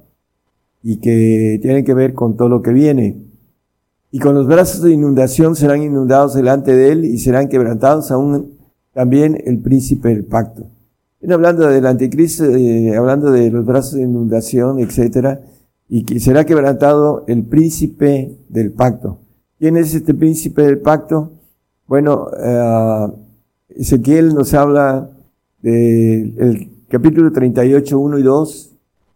y 0.82 0.98
que 0.98 1.60
tienen 1.62 1.84
que 1.84 1.94
ver 1.94 2.14
con 2.14 2.38
todo 2.38 2.50
lo 2.50 2.62
que 2.62 2.72
viene 2.72 3.30
y 4.12 4.20
con 4.20 4.34
los 4.34 4.48
brazos 4.48 4.82
de 4.82 4.92
inundación 4.92 5.56
serán 5.56 5.84
inundados 5.84 6.34
delante 6.34 6.76
de 6.76 6.92
él 6.92 7.06
y 7.06 7.20
serán 7.20 7.48
quebrantados 7.48 8.12
aún 8.12 8.58
también 8.94 9.42
el 9.46 9.60
príncipe 9.60 10.10
del 10.10 10.26
pacto. 10.26 10.66
Viene 11.22 11.36
hablando 11.36 11.68
del 11.68 11.86
anticristo, 11.86 12.46
eh, 12.46 12.96
hablando 12.96 13.32
de 13.32 13.52
los 13.52 13.66
brazos 13.66 13.96
de 13.96 14.04
inundación, 14.04 14.80
etcétera, 14.80 15.42
y 15.88 16.06
que 16.06 16.20
será 16.20 16.46
quebrantado 16.46 17.26
el 17.28 17.44
príncipe 17.44 18.38
del 18.48 18.72
pacto. 18.72 19.20
¿Quién 19.60 19.78
es 19.78 19.94
este 19.94 20.14
príncipe 20.14 20.64
del 20.64 20.80
pacto? 20.80 21.32
Bueno, 21.88 22.30
eh, 22.42 23.08
Ezequiel 23.70 24.34
nos 24.34 24.54
habla 24.54 25.10
del 25.62 26.72
capítulo 26.88 27.32
38, 27.32 28.00
1 28.00 28.18
y 28.18 28.24
2, 28.24 28.69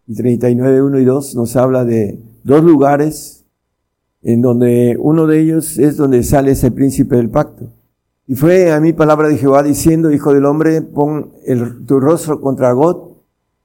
y 0.06 0.14
39, 0.14 0.82
1 0.82 1.00
y 1.00 1.04
2, 1.04 1.34
nos 1.36 1.56
habla 1.56 1.84
de 1.84 2.18
dos 2.42 2.62
lugares 2.62 3.44
en 4.22 4.42
donde 4.42 4.96
uno 4.98 5.26
de 5.26 5.40
ellos 5.40 5.78
es 5.78 5.96
donde 5.96 6.22
sale 6.22 6.52
ese 6.52 6.70
príncipe 6.70 7.16
del 7.16 7.30
pacto. 7.30 7.68
Y 8.26 8.36
fue 8.36 8.72
a 8.72 8.80
mí 8.80 8.94
palabra 8.94 9.28
de 9.28 9.36
Jehová 9.36 9.62
diciendo, 9.62 10.10
hijo 10.10 10.32
del 10.32 10.46
hombre, 10.46 10.80
pon 10.80 11.32
tu 11.86 12.00
rostro 12.00 12.40
contra 12.40 12.72
Got, 12.72 13.14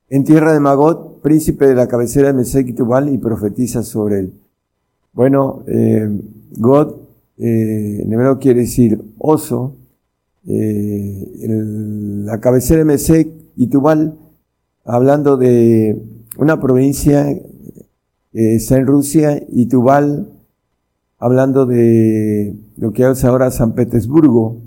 en 0.10 0.24
tierra 0.24 0.51
de 0.53 0.60
Magot, 0.60 1.22
príncipe 1.22 1.67
de 1.67 1.75
la 1.75 1.88
cabecera 1.88 2.27
de 2.27 2.34
Mesec 2.34 2.67
y 2.67 2.74
Tubal, 2.74 3.13
y 3.13 3.17
profetiza 3.17 3.84
sobre 3.84 4.19
él. 4.19 4.34
Bueno, 5.13 5.63
eh, 5.67 6.10
God, 6.58 6.96
eh, 7.38 8.01
en 8.03 8.12
hebreo 8.12 8.38
quiere 8.39 8.62
decir 8.62 9.01
oso, 9.17 9.75
eh, 10.46 11.27
la 12.25 12.39
cabecera 12.39 12.79
de 12.79 12.86
Mesec 12.86 13.29
y 13.55 13.67
Tubal, 13.67 14.17
hablando 14.84 15.38
de 15.38 16.01
una 16.39 16.62
provincia 16.62 17.25
que 18.31 18.55
está 18.55 18.77
en 18.77 18.88
Rusia, 18.88 19.43
y 19.50 19.65
Tubal, 19.65 20.29
hablando 21.17 21.65
de 21.65 22.55
lo 22.77 22.93
que 22.93 23.10
es 23.10 23.25
ahora 23.25 23.51
San 23.51 23.74
Petersburgo, 23.74 24.62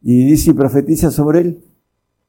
y 0.00 0.24
dice 0.24 0.52
y 0.52 0.54
profetiza 0.54 1.10
sobre 1.10 1.40
él. 1.40 1.64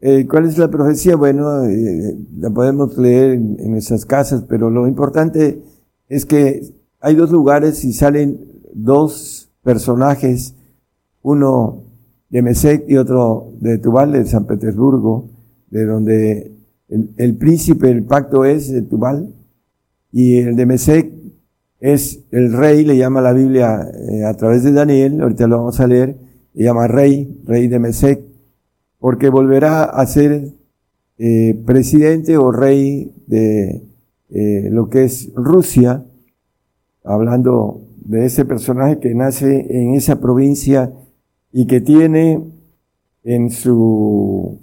Eh, 0.01 0.27
¿Cuál 0.29 0.45
es 0.45 0.57
la 0.57 0.69
profecía? 0.69 1.15
Bueno, 1.15 1.63
eh, 1.63 2.17
la 2.37 2.49
podemos 2.49 2.97
leer 2.97 3.35
en, 3.35 3.57
en, 3.59 3.71
nuestras 3.71 4.05
casas, 4.05 4.43
pero 4.47 4.69
lo 4.69 4.87
importante 4.89 5.61
es 6.09 6.25
que 6.25 6.61
hay 6.99 7.15
dos 7.15 7.31
lugares 7.31 7.85
y 7.85 7.93
salen 7.93 8.41
dos 8.73 9.51
personajes, 9.63 10.53
uno 11.21 11.83
de 12.29 12.41
Mesec 12.41 12.83
y 12.89 12.97
otro 12.97 13.53
de 13.61 13.77
Tubal, 13.77 14.11
de 14.11 14.25
San 14.25 14.45
Petersburgo, 14.45 15.29
de 15.69 15.85
donde 15.85 16.55
el, 16.89 17.11
el 17.17 17.35
príncipe, 17.35 17.89
el 17.89 18.03
pacto 18.03 18.45
es 18.45 18.71
de 18.71 18.81
Tubal, 18.81 19.33
y 20.11 20.37
el 20.37 20.55
de 20.55 20.65
Mesec 20.65 21.11
es 21.81 22.21
el 22.31 22.53
rey, 22.53 22.85
le 22.85 22.97
llama 22.97 23.21
la 23.21 23.33
Biblia 23.33 23.85
eh, 24.09 24.23
a 24.23 24.33
través 24.35 24.63
de 24.63 24.71
Daniel, 24.71 25.21
ahorita 25.21 25.45
lo 25.45 25.57
vamos 25.57 25.79
a 25.79 25.87
leer, 25.87 26.15
le 26.53 26.63
llama 26.63 26.87
rey, 26.87 27.41
rey 27.45 27.67
de 27.67 27.79
Mesec, 27.79 28.21
porque 28.97 29.29
volverá 29.29 29.83
a 29.83 30.05
ser 30.05 30.53
eh, 31.17 31.61
presidente 31.65 32.37
o 32.37 32.51
rey 32.51 33.13
de 33.27 33.83
eh, 34.29 34.69
lo 34.71 34.89
que 34.89 35.03
es 35.03 35.31
Rusia, 35.35 36.05
hablando 37.03 37.81
de 38.05 38.25
ese 38.25 38.45
personaje 38.45 38.99
que 38.99 39.13
nace 39.13 39.67
en 39.69 39.95
esa 39.95 40.21
provincia 40.21 40.93
y 41.51 41.67
que 41.67 41.81
tiene 41.81 42.41
en 43.23 43.49
su 43.49 44.59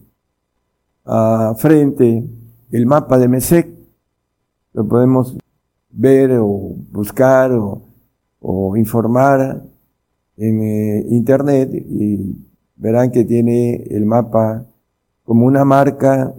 uh, 1.05 1.55
frente 1.57 2.25
el 2.71 2.87
mapa 2.87 3.19
de 3.19 3.29
Mesec, 3.29 3.69
lo 4.73 4.89
podemos 4.89 5.37
ver 5.91 6.33
o 6.41 6.75
buscar 6.91 7.53
o, 7.53 7.83
o 8.41 8.77
informar 8.77 9.63
en 10.37 10.63
eh, 10.63 11.07
internet 11.11 11.71
y 11.73 12.37
verán 12.77 13.11
que 13.11 13.25
tiene 13.25 13.85
el 13.91 14.07
mapa 14.07 14.67
como 15.25 15.47
una 15.47 15.65
marca 15.65 16.35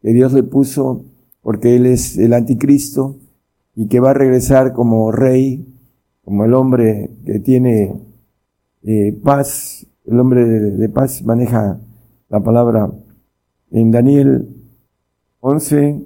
que 0.00 0.12
Dios 0.12 0.32
le 0.32 0.42
puso 0.42 1.04
porque 1.42 1.76
Él 1.76 1.86
es 1.86 2.18
el 2.18 2.34
anticristo 2.34 3.16
y 3.74 3.88
que 3.88 4.00
va 4.00 4.10
a 4.10 4.14
regresar 4.14 4.72
como 4.72 5.10
rey, 5.12 5.66
como 6.24 6.44
el 6.44 6.54
hombre 6.54 7.10
que 7.24 7.40
tiene 7.40 7.94
eh, 8.82 9.18
paz, 9.22 9.86
el 10.06 10.20
hombre 10.20 10.44
de, 10.44 10.88
paz 10.88 11.22
maneja 11.24 11.80
la 12.28 12.40
palabra 12.40 12.90
en 13.70 13.90
Daniel 13.90 14.48
11, 15.40 16.04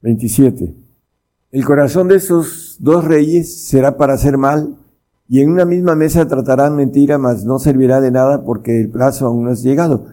27. 0.00 0.74
El 1.50 1.64
corazón 1.64 2.08
de 2.08 2.16
esos 2.16 2.76
dos 2.80 3.04
reyes 3.04 3.66
será 3.68 3.96
para 3.96 4.14
hacer 4.14 4.38
mal, 4.38 4.76
y 5.28 5.40
en 5.40 5.50
una 5.50 5.64
misma 5.64 5.94
mesa 5.94 6.26
tratarán 6.26 6.76
mentira, 6.76 7.18
mas 7.18 7.44
no 7.44 7.58
servirá 7.58 8.00
de 8.00 8.10
nada 8.10 8.44
porque 8.44 8.80
el 8.80 8.90
plazo 8.90 9.26
aún 9.26 9.44
no 9.44 9.52
es 9.52 9.62
llegado. 9.62 10.06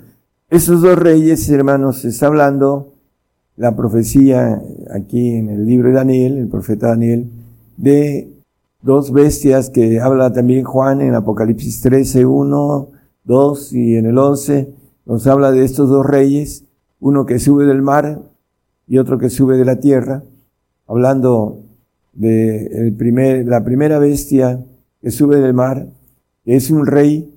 Esos 0.50 0.82
dos 0.82 0.98
reyes, 0.98 1.50
hermanos, 1.50 2.06
está 2.06 2.28
hablando 2.28 2.94
la 3.56 3.76
profecía 3.76 4.62
aquí 4.92 5.32
en 5.36 5.50
el 5.50 5.66
libro 5.66 5.90
de 5.90 5.96
Daniel, 5.96 6.38
el 6.38 6.48
profeta 6.48 6.88
Daniel, 6.88 7.30
de 7.76 8.32
dos 8.82 9.12
bestias 9.12 9.70
que 9.70 10.00
habla 10.00 10.32
también 10.32 10.64
Juan 10.64 11.02
en 11.02 11.14
Apocalipsis 11.14 11.82
13, 11.82 12.26
1, 12.26 12.88
2 13.26 13.74
y 13.74 13.96
en 13.98 14.06
el 14.06 14.18
11, 14.18 14.74
nos 15.06 15.28
habla 15.28 15.52
de 15.52 15.66
estos 15.66 15.90
dos 15.90 16.06
reyes, 16.06 16.64
uno 17.00 17.26
que 17.26 17.40
sube 17.40 17.66
del 17.66 17.82
mar 17.82 18.22
y 18.88 18.98
otro 18.98 19.18
que 19.18 19.30
sube 19.30 19.58
de 19.58 19.66
la 19.66 19.80
tierra, 19.80 20.24
hablando 20.88 21.64
de 22.14 22.66
el 22.66 22.94
primer, 22.94 23.48
la 23.48 23.64
primera 23.64 24.00
bestia 24.00 24.64
que 25.02 25.12
sube 25.12 25.38
del 25.38 25.54
mar, 25.54 25.88
es 26.46 26.72
un 26.72 26.86
rey 26.86 27.34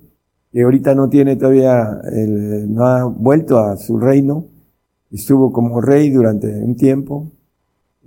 que 0.51 0.63
ahorita 0.63 0.95
no 0.95 1.09
tiene 1.09 1.35
todavía, 1.35 2.01
el, 2.11 2.73
no 2.73 2.85
ha 2.85 3.03
vuelto 3.05 3.59
a 3.59 3.77
su 3.77 3.97
reino, 3.97 4.45
estuvo 5.11 5.51
como 5.51 5.81
rey 5.81 6.09
durante 6.09 6.47
un 6.47 6.75
tiempo, 6.75 7.31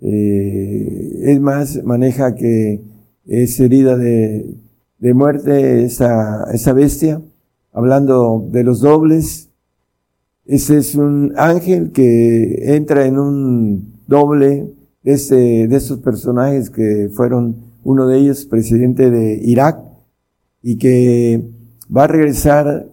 eh, 0.02 1.22
es 1.24 1.40
más, 1.40 1.82
maneja 1.84 2.34
que 2.34 2.82
es 3.26 3.58
herida 3.58 3.96
de, 3.96 4.54
de 4.98 5.14
muerte 5.14 5.84
esa, 5.84 6.44
esa 6.52 6.72
bestia, 6.72 7.20
hablando 7.72 8.46
de 8.50 8.64
los 8.64 8.80
dobles, 8.80 9.45
ese 10.46 10.78
es 10.78 10.94
un 10.94 11.32
ángel 11.36 11.90
que 11.90 12.76
entra 12.76 13.06
en 13.06 13.18
un 13.18 13.94
doble 14.06 14.68
de, 15.02 15.12
este, 15.12 15.66
de 15.66 15.96
personajes 16.02 16.70
que 16.70 17.10
fueron 17.12 17.56
uno 17.82 18.06
de 18.06 18.18
ellos 18.18 18.46
presidente 18.46 19.10
de 19.10 19.40
Irak 19.42 19.78
y 20.62 20.76
que 20.76 21.42
va 21.94 22.04
a 22.04 22.08
regresar 22.08 22.86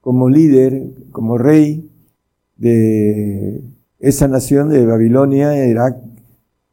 como 0.00 0.28
líder, 0.28 0.82
como 1.12 1.38
rey 1.38 1.88
de 2.56 3.62
esa 4.00 4.26
nación 4.26 4.68
de 4.68 4.84
Babilonia, 4.84 5.66
Irak. 5.66 5.98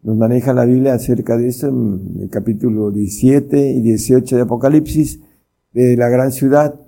Nos 0.02 0.18
maneja 0.18 0.54
la 0.54 0.66
Biblia 0.66 0.94
acerca 0.94 1.38
de 1.38 1.50
eso 1.50 1.68
en 1.68 2.22
el 2.22 2.30
capítulo 2.30 2.90
17 2.90 3.72
y 3.72 3.82
18 3.82 4.36
de 4.36 4.42
Apocalipsis, 4.42 5.20
de 5.74 5.98
la 5.98 6.10
gran 6.10 6.32
ciudad 6.32 6.80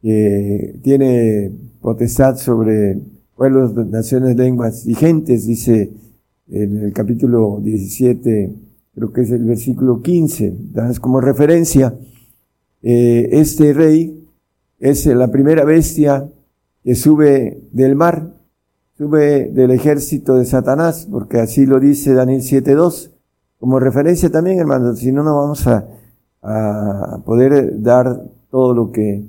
que 0.00 0.78
tiene 0.82 1.52
potestad 1.80 2.36
sobre 2.36 3.00
pueblos, 3.36 3.74
naciones, 3.74 4.36
lenguas 4.36 4.86
y 4.86 4.94
gentes, 4.94 5.46
dice 5.46 5.90
en 6.48 6.78
el 6.78 6.92
capítulo 6.92 7.60
17 7.62 8.52
creo 8.94 9.12
que 9.12 9.20
es 9.20 9.30
el 9.30 9.44
versículo 9.44 10.02
15, 10.02 10.56
das 10.72 10.98
como 10.98 11.20
referencia, 11.20 11.94
eh, 12.82 13.28
este 13.32 13.72
rey 13.72 14.26
es 14.80 15.06
la 15.06 15.30
primera 15.30 15.64
bestia 15.64 16.28
que 16.82 16.94
sube 16.96 17.62
del 17.70 17.94
mar, 17.94 18.34
sube 18.96 19.50
del 19.50 19.70
ejército 19.70 20.34
de 20.36 20.44
Satanás, 20.44 21.06
porque 21.08 21.38
así 21.38 21.64
lo 21.64 21.78
dice 21.78 22.12
Daniel 22.12 22.40
7.2, 22.40 23.12
como 23.60 23.78
referencia 23.78 24.30
también, 24.30 24.58
hermano, 24.58 24.94
si 24.96 25.12
no, 25.12 25.22
no 25.22 25.36
vamos 25.36 25.64
a 25.66 27.22
poder 27.24 27.80
dar 27.80 28.24
todo 28.50 28.74
lo 28.74 28.90
que 28.90 29.24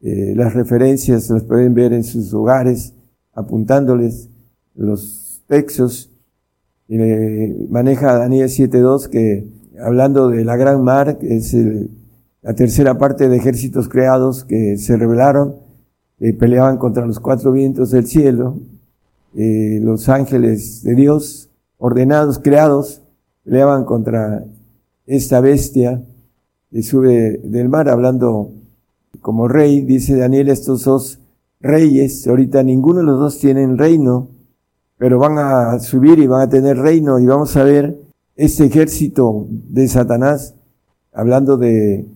eh, 0.00 0.34
las 0.36 0.54
referencias 0.54 1.28
las 1.30 1.44
pueden 1.44 1.74
ver 1.74 1.92
en 1.92 2.04
sus 2.04 2.32
hogares, 2.34 2.94
apuntándoles 3.32 4.28
los 4.74 5.42
textos. 5.46 6.10
Eh, 6.88 7.66
maneja 7.68 8.14
Daniel 8.14 8.48
7.2 8.48 9.08
que 9.08 9.46
hablando 9.80 10.28
de 10.28 10.44
la 10.44 10.56
gran 10.56 10.82
mar, 10.82 11.18
que 11.18 11.36
es 11.36 11.56
la 12.42 12.54
tercera 12.54 12.98
parte 12.98 13.28
de 13.28 13.36
ejércitos 13.36 13.88
creados 13.88 14.44
que 14.44 14.76
se 14.76 14.96
rebelaron, 14.96 15.56
peleaban 16.38 16.78
contra 16.78 17.06
los 17.06 17.20
cuatro 17.20 17.52
vientos 17.52 17.92
del 17.92 18.06
cielo, 18.06 18.58
eh, 19.34 19.78
los 19.82 20.08
ángeles 20.08 20.82
de 20.82 20.94
Dios, 20.94 21.50
ordenados, 21.76 22.38
creados, 22.38 23.02
peleaban 23.44 23.84
contra 23.84 24.44
esta 25.06 25.40
bestia 25.40 26.02
que 26.70 26.82
sube 26.82 27.38
del 27.44 27.68
mar, 27.68 27.88
hablando 27.88 28.52
como 29.20 29.48
rey, 29.48 29.82
dice 29.82 30.16
Daniel, 30.16 30.48
estos 30.48 30.84
dos 30.84 31.18
reyes, 31.60 32.26
ahorita 32.26 32.62
ninguno 32.62 33.00
de 33.00 33.06
los 33.06 33.18
dos 33.18 33.38
tienen 33.38 33.78
reino, 33.78 34.28
pero 34.96 35.18
van 35.18 35.38
a 35.38 35.78
subir 35.80 36.18
y 36.18 36.26
van 36.26 36.42
a 36.42 36.48
tener 36.48 36.78
reino 36.78 37.18
y 37.18 37.26
vamos 37.26 37.56
a 37.56 37.64
ver 37.64 37.98
este 38.36 38.66
ejército 38.66 39.46
de 39.48 39.88
Satanás 39.88 40.54
hablando 41.12 41.56
de 41.56 42.06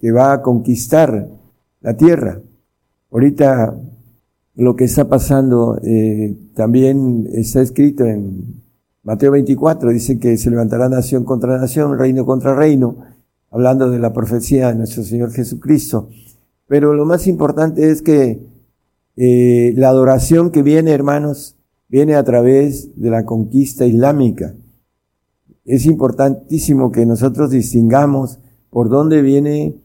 que 0.00 0.12
va 0.12 0.32
a 0.32 0.42
conquistar 0.42 1.28
la 1.80 1.96
tierra. 1.96 2.40
Ahorita 3.10 3.74
lo 4.54 4.76
que 4.76 4.84
está 4.84 5.08
pasando 5.08 5.78
eh, 5.82 6.36
también 6.54 7.28
está 7.32 7.62
escrito 7.62 8.04
en 8.04 8.62
Mateo 9.02 9.30
24, 9.32 9.90
dice 9.90 10.18
que 10.18 10.36
se 10.36 10.50
levantará 10.50 10.88
nación 10.88 11.24
contra 11.24 11.58
nación, 11.58 11.98
reino 11.98 12.26
contra 12.26 12.54
reino, 12.54 12.96
hablando 13.50 13.90
de 13.90 13.98
la 13.98 14.12
profecía 14.12 14.68
de 14.68 14.74
nuestro 14.74 15.02
Señor 15.02 15.32
Jesucristo. 15.32 16.08
Pero 16.66 16.94
lo 16.94 17.04
más 17.04 17.26
importante 17.26 17.90
es 17.90 18.02
que 18.02 18.46
eh, 19.16 19.72
la 19.76 19.88
adoración 19.88 20.50
que 20.50 20.62
viene, 20.62 20.92
hermanos, 20.92 21.56
viene 21.88 22.14
a 22.14 22.24
través 22.24 22.90
de 23.00 23.10
la 23.10 23.24
conquista 23.24 23.86
islámica. 23.86 24.54
Es 25.64 25.86
importantísimo 25.86 26.92
que 26.92 27.06
nosotros 27.06 27.50
distingamos 27.50 28.38
por 28.70 28.88
dónde 28.88 29.22
viene 29.22 29.76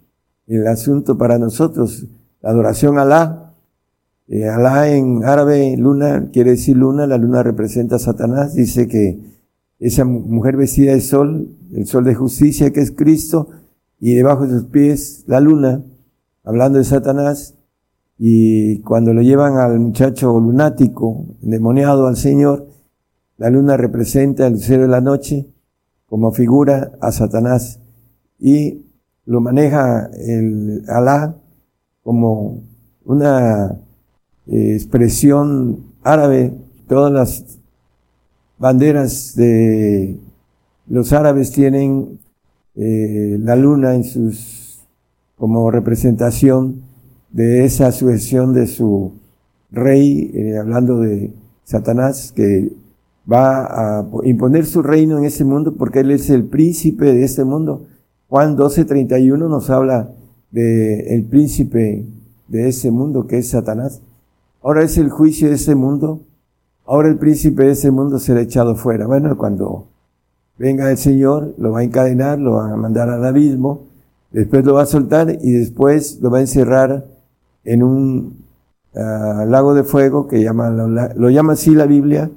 el 0.47 0.67
asunto 0.67 1.17
para 1.17 1.37
nosotros. 1.37 2.05
La 2.41 2.49
adoración 2.49 2.97
a 2.97 3.03
Alá. 3.03 3.53
Eh, 4.27 4.47
Alá 4.47 4.89
en 4.89 5.23
árabe, 5.23 5.75
luna, 5.77 6.29
quiere 6.31 6.51
decir 6.51 6.77
luna, 6.77 7.07
la 7.07 7.17
luna 7.17 7.43
representa 7.43 7.97
a 7.97 7.99
Satanás, 7.99 8.53
dice 8.53 8.87
que 8.87 9.19
esa 9.83 10.05
mujer 10.05 10.55
vestida 10.55 10.93
de 10.93 11.01
sol, 11.01 11.49
el 11.73 11.85
sol 11.87 12.05
de 12.05 12.15
justicia 12.15 12.71
que 12.71 12.79
es 12.79 12.91
Cristo, 12.91 13.49
y 13.99 14.13
debajo 14.15 14.47
de 14.47 14.59
sus 14.59 14.69
pies 14.69 15.25
la 15.27 15.41
luna, 15.41 15.83
hablando 16.45 16.77
de 16.77 16.85
Satanás, 16.85 17.55
y 18.17 18.79
cuando 18.79 19.13
lo 19.13 19.21
llevan 19.21 19.57
al 19.57 19.79
muchacho 19.79 20.39
lunático, 20.39 21.25
endemoniado 21.41 22.07
al 22.07 22.15
Señor, 22.15 22.67
la 23.37 23.49
luna 23.49 23.75
representa 23.75 24.47
el 24.47 24.59
cielo 24.59 24.83
de 24.83 24.89
la 24.89 25.01
noche 25.01 25.47
como 26.05 26.31
figura 26.31 26.93
a 27.01 27.11
Satanás 27.11 27.81
y 28.39 28.85
lo 29.25 29.41
maneja 29.41 30.09
el 30.15 30.83
Alá 30.87 31.35
como 32.03 32.63
una 33.03 33.79
eh, 34.47 34.75
expresión 34.75 35.79
árabe, 36.03 36.53
todas 36.87 37.11
las 37.11 37.59
banderas 38.57 39.35
de 39.35 40.17
los 40.87 41.13
árabes 41.13 41.51
tienen 41.51 42.19
eh, 42.75 43.37
la 43.39 43.55
luna 43.55 43.95
en 43.95 44.03
sus 44.03 44.79
como 45.37 45.69
representación 45.71 46.83
de 47.31 47.65
esa 47.65 47.91
sucesión 47.91 48.53
de 48.53 48.67
su 48.67 49.13
rey, 49.71 50.31
eh, 50.33 50.57
hablando 50.57 50.99
de 50.99 51.31
Satanás, 51.63 52.31
que 52.31 52.71
va 53.31 53.99
a 53.99 54.05
imponer 54.23 54.65
su 54.65 54.81
reino 54.81 55.17
en 55.17 55.25
ese 55.25 55.43
mundo 55.43 55.75
porque 55.75 55.99
él 56.01 56.11
es 56.11 56.29
el 56.29 56.45
príncipe 56.45 57.05
de 57.13 57.23
este 57.23 57.43
mundo. 57.43 57.85
Juan 58.29 58.55
12:31 58.55 59.37
nos 59.49 59.69
habla 59.69 60.11
de 60.51 61.15
el 61.15 61.23
príncipe 61.23 62.05
de 62.47 62.67
ese 62.67 62.91
mundo 62.91 63.27
que 63.27 63.39
es 63.39 63.49
Satanás. 63.49 64.01
Ahora 64.61 64.83
es 64.83 64.97
el 64.97 65.09
juicio 65.09 65.49
de 65.49 65.55
ese 65.55 65.75
mundo. 65.75 66.21
Ahora 66.85 67.07
el 67.07 67.17
príncipe 67.17 67.63
de 67.63 67.71
ese 67.71 67.91
mundo 67.91 68.19
será 68.19 68.41
echado 68.41 68.75
fuera. 68.75 69.07
Bueno, 69.07 69.37
cuando 69.37 69.87
venga 70.57 70.91
el 70.91 70.97
Señor, 70.97 71.53
lo 71.57 71.71
va 71.71 71.79
a 71.79 71.83
encadenar, 71.83 72.39
lo 72.39 72.53
va 72.53 72.71
a 72.71 72.75
mandar 72.75 73.09
al 73.09 73.25
abismo, 73.25 73.87
después 74.31 74.65
lo 74.65 74.73
va 74.73 74.83
a 74.83 74.85
soltar 74.85 75.37
y 75.41 75.51
después 75.51 76.19
lo 76.21 76.29
va 76.29 76.39
a 76.39 76.41
encerrar 76.41 77.05
en 77.63 77.83
un 77.83 78.37
ah, 78.95 79.45
lago 79.47 79.73
de 79.73 79.83
fuego 79.83 80.27
que 80.27 80.43
llama, 80.43 80.69
lo, 80.69 81.29
llama 81.29 81.53
así 81.53 81.73
la 81.73 81.85
Biblia, 81.85 82.29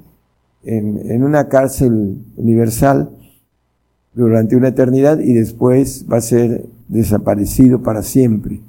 en, 0.63 1.23
una 1.23 1.49
cárcel 1.49 2.17
universal 2.37 3.09
durante 4.13 4.55
una 4.55 4.69
eternidad 4.69 5.19
y 5.19 5.33
después 5.33 6.05
va 6.11 6.17
a 6.17 6.21
ser 6.21 6.65
desaparecido 6.87 7.83
para 7.83 8.01
siempre. 8.01 8.61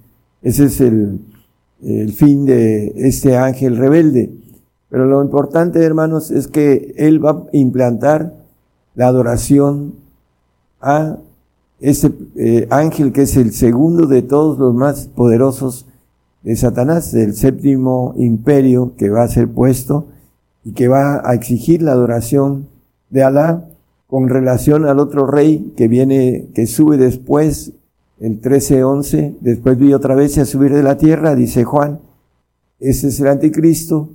Ese 0.42 0.64
es 0.64 0.80
el 0.80 2.12
fin 2.12 2.46
de 2.46 2.92
este 2.96 3.36
ángel 3.36 3.76
rebelde. 3.76 4.30
Pero 4.90 5.06
lo 5.06 5.22
importante, 5.22 5.82
hermanos, 5.82 6.30
es 6.30 6.48
que 6.48 6.94
él 6.96 7.24
va 7.24 7.30
a 7.30 7.44
implantar 7.52 8.34
la 8.94 9.08
adoración 9.08 9.94
a 10.80 11.16
ese 11.80 12.12
eh, 12.36 12.66
ángel 12.70 13.12
que 13.12 13.22
es 13.22 13.36
el 13.36 13.52
segundo 13.52 14.06
de 14.06 14.22
todos 14.22 14.58
los 14.58 14.74
más 14.74 15.06
poderosos 15.06 15.86
de 16.42 16.56
Satanás, 16.56 17.12
del 17.12 17.34
séptimo 17.34 18.14
imperio 18.16 18.94
que 18.96 19.10
va 19.10 19.22
a 19.22 19.28
ser 19.28 19.48
puesto 19.48 20.06
y 20.64 20.72
que 20.72 20.88
va 20.88 21.22
a 21.28 21.34
exigir 21.34 21.82
la 21.82 21.92
adoración 21.92 22.68
de 23.10 23.22
Alá 23.22 23.64
con 24.06 24.28
relación 24.28 24.86
al 24.86 24.98
otro 24.98 25.26
rey 25.26 25.72
que 25.76 25.86
viene, 25.86 26.48
que 26.54 26.66
sube 26.66 26.96
después, 26.96 27.72
el 28.18 28.40
13-11, 28.40 29.36
después 29.40 29.78
vi 29.78 29.92
otra 29.92 30.14
vez 30.14 30.38
a 30.38 30.44
subir 30.44 30.72
de 30.74 30.82
la 30.82 30.96
tierra, 30.96 31.36
dice 31.36 31.64
Juan, 31.64 32.00
ese 32.80 33.08
es 33.08 33.20
el 33.20 33.28
anticristo 33.28 34.08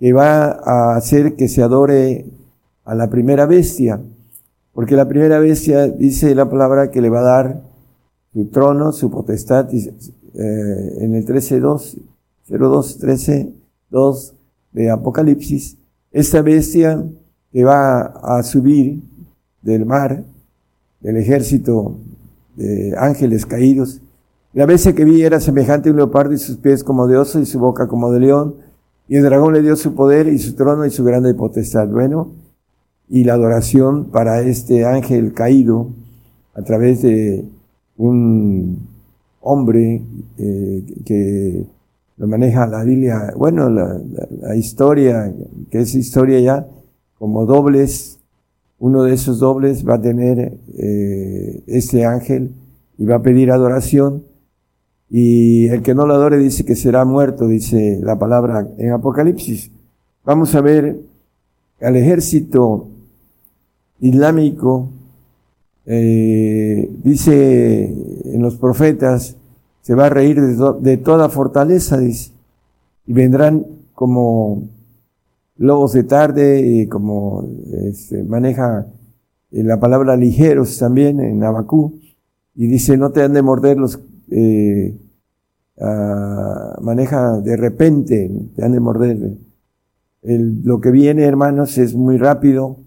que 0.00 0.14
va 0.14 0.58
a 0.64 0.96
hacer 0.96 1.36
que 1.36 1.46
se 1.46 1.62
adore 1.62 2.24
a 2.84 2.94
la 2.94 3.10
primera 3.10 3.44
bestia, 3.44 4.00
porque 4.72 4.96
la 4.96 5.06
primera 5.06 5.38
bestia 5.38 5.88
dice 5.88 6.34
la 6.34 6.48
palabra 6.48 6.90
que 6.90 7.02
le 7.02 7.10
va 7.10 7.20
a 7.20 7.22
dar 7.22 7.62
su 8.32 8.46
trono, 8.46 8.92
su 8.92 9.10
potestad, 9.10 9.68
eh, 9.72 10.96
en 11.00 11.14
el 11.14 11.26
13.2, 11.26 11.98
02, 12.48 12.98
13, 12.98 13.52
2 13.90 14.34
de 14.72 14.90
Apocalipsis, 14.90 15.76
esta 16.10 16.40
bestia 16.40 17.04
que 17.52 17.64
va 17.64 18.00
a 18.00 18.42
subir 18.42 19.02
del 19.60 19.84
mar, 19.84 20.24
del 21.00 21.18
ejército 21.18 21.98
de 22.56 22.94
ángeles 22.96 23.44
caídos, 23.44 24.00
la 24.54 24.64
bestia 24.64 24.94
que 24.94 25.04
vi 25.04 25.22
era 25.22 25.40
semejante 25.40 25.90
a 25.90 25.92
un 25.92 25.98
leopardo 25.98 26.32
y 26.32 26.38
sus 26.38 26.56
pies 26.56 26.82
como 26.82 27.06
de 27.06 27.18
oso 27.18 27.38
y 27.38 27.44
su 27.44 27.58
boca 27.58 27.86
como 27.86 28.10
de 28.12 28.20
león, 28.20 28.69
y 29.10 29.16
el 29.16 29.24
dragón 29.24 29.54
le 29.54 29.62
dio 29.62 29.74
su 29.74 29.96
poder 29.96 30.28
y 30.28 30.38
su 30.38 30.54
trono 30.54 30.86
y 30.86 30.90
su 30.90 31.02
grande 31.02 31.34
potestad. 31.34 31.88
Bueno, 31.88 32.30
y 33.08 33.24
la 33.24 33.32
adoración 33.32 34.04
para 34.04 34.40
este 34.40 34.84
ángel 34.84 35.34
caído 35.34 35.88
a 36.54 36.62
través 36.62 37.02
de 37.02 37.44
un 37.96 38.86
hombre 39.40 40.00
eh, 40.38 40.84
que 41.04 41.64
lo 42.18 42.28
maneja 42.28 42.68
la 42.68 42.84
Biblia, 42.84 43.34
bueno, 43.36 43.68
la, 43.68 44.54
historia, 44.54 45.34
que 45.72 45.80
es 45.80 45.92
historia 45.96 46.38
ya, 46.38 46.68
como 47.18 47.46
dobles, 47.46 48.20
uno 48.78 49.02
de 49.02 49.14
esos 49.14 49.40
dobles 49.40 49.84
va 49.88 49.96
a 49.96 50.00
tener 50.00 50.56
eh, 50.78 51.64
este 51.66 52.04
ángel 52.04 52.52
y 52.96 53.06
va 53.06 53.16
a 53.16 53.22
pedir 53.22 53.50
adoración 53.50 54.22
y 55.10 55.66
el 55.66 55.82
que 55.82 55.92
no 55.92 56.06
lo 56.06 56.14
adore 56.14 56.38
dice 56.38 56.64
que 56.64 56.76
será 56.76 57.04
muerto, 57.04 57.48
dice 57.48 57.98
la 58.00 58.16
palabra 58.16 58.68
en 58.78 58.92
Apocalipsis. 58.92 59.72
Vamos 60.24 60.54
a 60.54 60.60
ver 60.60 61.00
al 61.80 61.96
ejército 61.96 62.86
islámico, 63.98 64.88
eh, 65.84 66.88
dice 67.02 67.84
en 68.24 68.40
los 68.40 68.54
profetas, 68.54 69.36
se 69.82 69.94
va 69.96 70.06
a 70.06 70.10
reír 70.10 70.40
de, 70.40 70.96
toda 70.98 71.28
fortaleza, 71.28 71.98
dice, 71.98 72.30
y 73.04 73.12
vendrán 73.12 73.66
como 73.94 74.68
lobos 75.56 75.92
de 75.92 76.04
tarde, 76.04 76.60
y 76.60 76.86
como 76.86 77.48
este, 77.88 78.22
maneja 78.22 78.86
eh, 79.50 79.64
la 79.64 79.80
palabra 79.80 80.16
ligeros 80.16 80.78
también 80.78 81.18
en 81.18 81.42
Abacú, 81.42 81.98
y 82.54 82.68
dice, 82.68 82.96
no 82.96 83.10
te 83.10 83.22
han 83.22 83.32
de 83.32 83.42
morder 83.42 83.76
los 83.76 83.98
eh, 84.30 84.98
maneja 86.80 87.40
de 87.40 87.56
repente, 87.56 88.30
te 88.54 88.64
han 88.64 88.72
de 88.72 88.80
morder. 88.80 89.36
El, 90.22 90.62
lo 90.62 90.80
que 90.80 90.90
viene, 90.90 91.24
hermanos, 91.24 91.78
es 91.78 91.94
muy 91.94 92.18
rápido. 92.18 92.78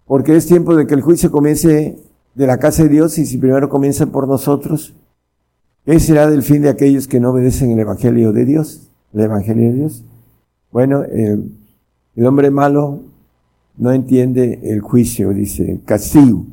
porque 0.06 0.36
es 0.36 0.46
tiempo 0.46 0.76
de 0.76 0.86
que 0.86 0.94
el 0.94 1.02
juicio 1.02 1.32
comience 1.32 1.98
de 2.36 2.48
la 2.48 2.60
casa 2.60 2.84
de 2.84 2.90
Dios 2.90 3.18
y 3.18 3.26
si 3.26 3.40
primero 3.40 3.68
comienza 3.68 4.06
por 4.06 4.28
nosotros, 4.28 4.94
¿qué 5.86 6.00
será 6.00 6.30
del 6.30 6.44
fin 6.44 6.62
de 6.62 6.70
aquellos 6.70 7.08
que 7.08 7.20
no 7.20 7.32
obedecen 7.32 7.72
el 7.72 7.80
Evangelio 7.80 8.32
de 8.32 8.46
Dios? 8.46 8.92
El 9.12 9.22
Evangelio 9.22 9.70
de 9.70 9.74
Dios. 9.74 10.04
Bueno, 10.72 11.04
eh, 11.04 11.40
el 12.16 12.26
hombre 12.28 12.52
malo 12.52 13.00
no 13.80 13.94
entiende 13.94 14.60
el 14.64 14.82
juicio, 14.82 15.34
dice, 15.34 15.80
castigo. 15.86 16.46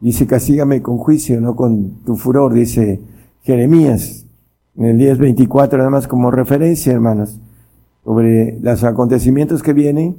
Dice, 0.00 0.26
castígame 0.26 0.82
con 0.82 0.98
juicio, 0.98 1.40
no 1.40 1.56
con 1.56 2.02
tu 2.04 2.16
furor, 2.16 2.52
dice 2.52 3.00
Jeremías, 3.42 4.26
en 4.76 4.84
el 4.84 4.98
10.24, 4.98 5.78
nada 5.78 5.90
más 5.90 6.06
como 6.06 6.30
referencia, 6.30 6.92
hermanos, 6.92 7.38
sobre 8.04 8.58
los 8.60 8.84
acontecimientos 8.84 9.62
que 9.62 9.72
vienen. 9.72 10.16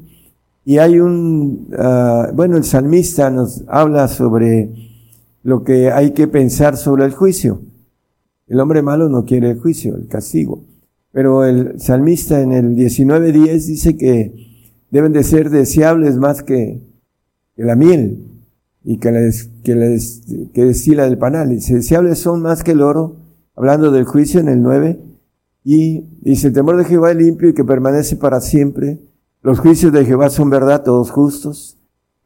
Y 0.66 0.80
hay 0.80 1.00
un, 1.00 1.68
ah, 1.78 2.30
bueno, 2.34 2.58
el 2.58 2.64
salmista 2.64 3.30
nos 3.30 3.64
habla 3.68 4.08
sobre 4.08 4.72
lo 5.44 5.64
que 5.64 5.92
hay 5.92 6.12
que 6.12 6.28
pensar 6.28 6.78
sobre 6.78 7.06
el 7.06 7.12
juicio. 7.12 7.62
El 8.48 8.60
hombre 8.60 8.82
malo 8.82 9.10
no 9.10 9.26
quiere 9.26 9.52
el 9.52 9.60
juicio, 9.60 9.96
el 9.96 10.08
castigo. 10.08 10.64
Pero 11.12 11.44
el 11.44 11.80
salmista 11.80 12.42
en 12.42 12.54
el 12.54 12.76
19.10 12.76 13.66
dice 13.68 13.98
que 13.98 14.53
deben 14.94 15.12
de 15.12 15.24
ser 15.24 15.50
deseables 15.50 16.18
más 16.18 16.44
que, 16.44 16.80
la 17.56 17.76
miel 17.76 18.28
y 18.84 19.00
que, 19.00 19.12
les, 19.12 19.50
que, 19.64 20.66
destila 20.66 21.06
del 21.06 21.18
panal. 21.18 21.50
Dice, 21.50 21.74
deseables 21.74 22.20
son 22.20 22.44
más 22.44 22.64
que 22.64 22.74
el 22.74 22.82
oro, 22.84 23.16
hablando 23.56 23.90
del 23.90 24.04
juicio 24.04 24.40
en 24.40 24.50
el 24.50 24.62
9. 24.62 25.00
Y 25.64 26.02
dice, 26.22 26.50
el 26.50 26.54
temor 26.54 26.78
de 26.78 26.86
Jehová 26.86 27.10
es 27.10 27.18
limpio 27.18 27.50
y 27.50 27.56
que 27.56 27.64
permanece 27.64 28.18
para 28.18 28.40
siempre. 28.40 29.00
Los 29.42 29.60
juicios 29.60 29.92
de 29.92 30.06
Jehová 30.06 30.30
son 30.30 30.52
verdad, 30.52 30.84
todos 30.84 31.10
justos. 31.10 31.76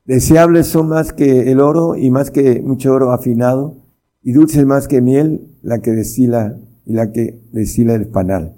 Deseables 0.03 0.67
son 0.67 0.89
más 0.89 1.13
que 1.13 1.49
el 1.49 1.61
oro 1.61 1.95
y 1.95 2.11
más 2.11 2.31
que 2.31 2.61
mucho 2.61 2.91
oro 2.91 3.13
afinado. 3.13 3.77
Y 4.23 4.33
dulces 4.33 4.65
más 4.65 4.89
que 4.89 4.99
miel, 4.99 5.47
la 5.61 5.79
que 5.79 5.91
destila 5.91 6.57
y 6.85 6.91
la 6.91 7.13
que 7.13 7.39
destila 7.53 7.95
el 7.95 8.07
panal. 8.07 8.57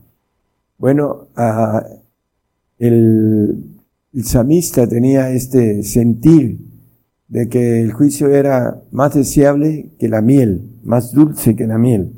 Bueno, 0.80 1.28
el, 2.80 3.79
el 4.14 4.24
samista 4.26 4.88
tenía 4.88 5.30
este 5.30 5.84
sentir 5.84 6.60
de 7.28 7.48
que 7.48 7.82
el 7.82 7.94
juicio 7.94 8.30
era 8.30 8.82
más 8.92 9.14
deseable 9.14 9.92
que 10.00 10.10
la 10.10 10.22
miel, 10.22 10.80
más 10.84 11.14
dulce 11.14 11.56
que 11.56 11.68
la 11.68 11.78
miel. 11.78 12.12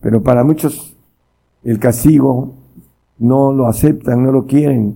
Pero 0.00 0.22
para 0.22 0.44
muchos 0.44 0.96
el 1.64 1.78
castigo 1.78 2.54
no 3.18 3.52
lo 3.52 3.66
aceptan, 3.66 4.22
no 4.22 4.30
lo 4.32 4.46
quieren, 4.46 4.94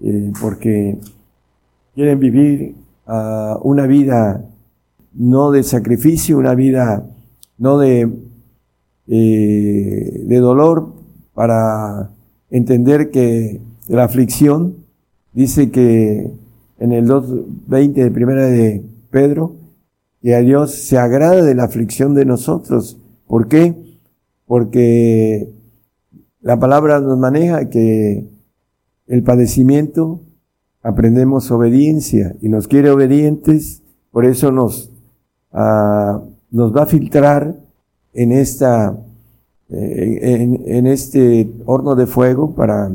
eh, 0.00 0.32
porque 0.40 0.98
quieren 1.94 2.20
vivir 2.20 2.74
uh, 3.06 3.58
una 3.62 3.86
vida 3.86 4.44
no 5.12 5.50
de 5.50 5.62
sacrificio, 5.62 6.38
una 6.38 6.54
vida 6.54 7.04
no 7.58 7.78
de, 7.78 8.10
eh, 9.08 10.22
de 10.24 10.36
dolor, 10.38 10.94
para 11.34 12.10
entender 12.50 13.10
que 13.10 13.60
la 13.88 14.04
aflicción 14.04 14.85
dice 15.36 15.70
que 15.70 16.32
en 16.78 16.92
el 16.92 17.06
2.20 17.06 17.92
de 17.92 18.10
primera 18.10 18.46
de 18.46 18.82
Pedro, 19.10 19.54
que 20.22 20.34
a 20.34 20.40
Dios 20.40 20.72
se 20.72 20.98
agrada 20.98 21.42
de 21.42 21.54
la 21.54 21.64
aflicción 21.64 22.14
de 22.14 22.24
nosotros. 22.24 22.98
¿Por 23.26 23.46
qué? 23.46 23.76
Porque 24.46 25.52
la 26.40 26.58
palabra 26.58 27.00
nos 27.00 27.18
maneja 27.18 27.68
que 27.68 28.26
el 29.06 29.22
padecimiento 29.22 30.20
aprendemos 30.82 31.50
obediencia 31.50 32.34
y 32.40 32.48
nos 32.48 32.66
quiere 32.66 32.90
obedientes, 32.90 33.82
por 34.10 34.24
eso 34.24 34.50
nos, 34.50 34.90
ah, 35.52 36.22
nos 36.50 36.74
va 36.74 36.84
a 36.84 36.86
filtrar 36.86 37.56
en 38.14 38.32
esta, 38.32 38.96
eh, 39.68 40.18
en, 40.22 40.62
en 40.66 40.86
este 40.86 41.50
horno 41.66 41.94
de 41.94 42.06
fuego 42.06 42.54
para 42.54 42.90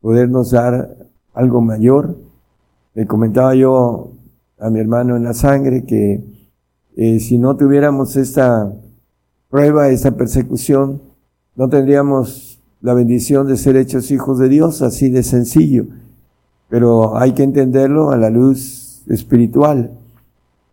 podernos 0.00 0.50
dar 0.50 0.99
algo 1.40 1.62
mayor 1.62 2.16
le 2.94 3.06
comentaba 3.06 3.54
yo 3.54 4.12
a 4.58 4.68
mi 4.68 4.78
hermano 4.78 5.16
en 5.16 5.24
la 5.24 5.32
sangre 5.32 5.84
que 5.84 6.22
eh, 6.96 7.18
si 7.18 7.38
no 7.38 7.56
tuviéramos 7.56 8.16
esta 8.16 8.70
prueba, 9.48 9.88
esta 9.88 10.10
persecución, 10.10 11.00
no 11.56 11.68
tendríamos 11.70 12.60
la 12.82 12.92
bendición 12.92 13.46
de 13.46 13.56
ser 13.56 13.76
hechos 13.76 14.10
hijos 14.10 14.38
de 14.38 14.50
Dios, 14.50 14.82
así 14.82 15.08
de 15.08 15.22
sencillo. 15.22 15.86
Pero 16.68 17.16
hay 17.16 17.32
que 17.32 17.42
entenderlo 17.42 18.10
a 18.10 18.18
la 18.18 18.28
luz 18.28 19.02
espiritual 19.08 19.92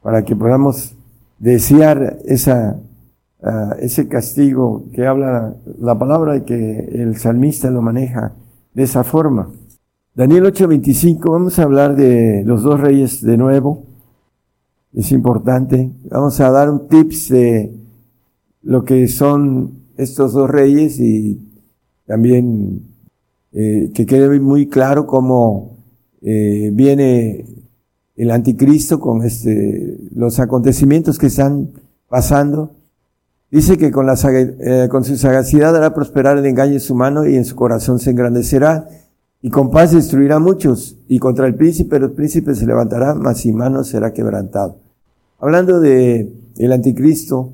para 0.01 0.25
que 0.25 0.35
podamos 0.35 0.95
desear 1.39 2.19
esa, 2.25 2.77
ah, 3.41 3.75
ese 3.79 4.09
castigo 4.09 4.83
que 4.91 5.07
habla 5.07 5.55
la 5.79 5.97
palabra 5.97 6.35
y 6.35 6.41
que 6.41 6.79
el 6.93 7.15
salmista 7.17 7.69
lo 7.69 7.81
maneja 7.81 8.33
de 8.73 8.83
esa 8.83 9.05
forma. 9.05 9.49
Daniel 10.17 10.45
8:25, 10.45 11.29
vamos 11.29 11.59
a 11.59 11.61
hablar 11.61 11.95
de 11.95 12.41
los 12.43 12.63
dos 12.63 12.79
reyes 12.79 13.21
de 13.21 13.37
nuevo. 13.37 13.83
Es 14.91 15.11
importante. 15.11 15.91
Vamos 16.09 16.39
a 16.39 16.49
dar 16.49 16.71
un 16.71 16.87
tips 16.87 17.29
de 17.29 17.71
lo 18.63 18.83
que 18.83 19.07
son 19.09 19.73
estos 19.95 20.33
dos 20.33 20.49
reyes 20.49 20.99
y 20.99 21.39
también 22.07 22.81
eh, 23.51 23.91
que 23.93 24.07
quede 24.07 24.39
muy 24.39 24.67
claro 24.67 25.05
cómo 25.05 25.77
eh, 26.23 26.71
viene 26.73 27.45
el 28.15 28.31
anticristo 28.31 28.99
con 28.99 29.23
este, 29.23 29.99
los 30.15 30.39
acontecimientos 30.39 31.19
que 31.19 31.27
están 31.27 31.69
pasando. 32.09 32.71
Dice 33.51 33.77
que 33.77 33.91
con, 33.91 34.07
la, 34.07 34.15
eh, 34.15 34.87
con 34.89 35.03
su 35.03 35.15
sagacidad 35.15 35.75
hará 35.75 35.93
prosperar 35.93 36.39
el 36.39 36.45
engaño 36.47 36.73
de 36.73 36.79
su 36.79 36.95
mano 36.95 37.27
y 37.27 37.35
en 37.35 37.45
su 37.45 37.55
corazón 37.55 37.99
se 37.99 38.09
engrandecerá 38.09 38.89
y 39.41 39.49
con 39.49 39.71
paz 39.71 39.91
destruirá 39.91 40.39
muchos, 40.39 40.97
y 41.07 41.19
contra 41.19 41.47
el 41.47 41.55
príncipe 41.55 41.97
el 41.97 42.11
príncipe 42.11 42.55
se 42.55 42.65
levantará, 42.65 43.13
mas 43.15 43.41
sin 43.41 43.55
mano 43.55 43.83
será 43.83 44.13
quebrantado. 44.13 44.77
Hablando 45.39 45.79
de 45.79 46.33
el 46.57 46.71
anticristo, 46.71 47.53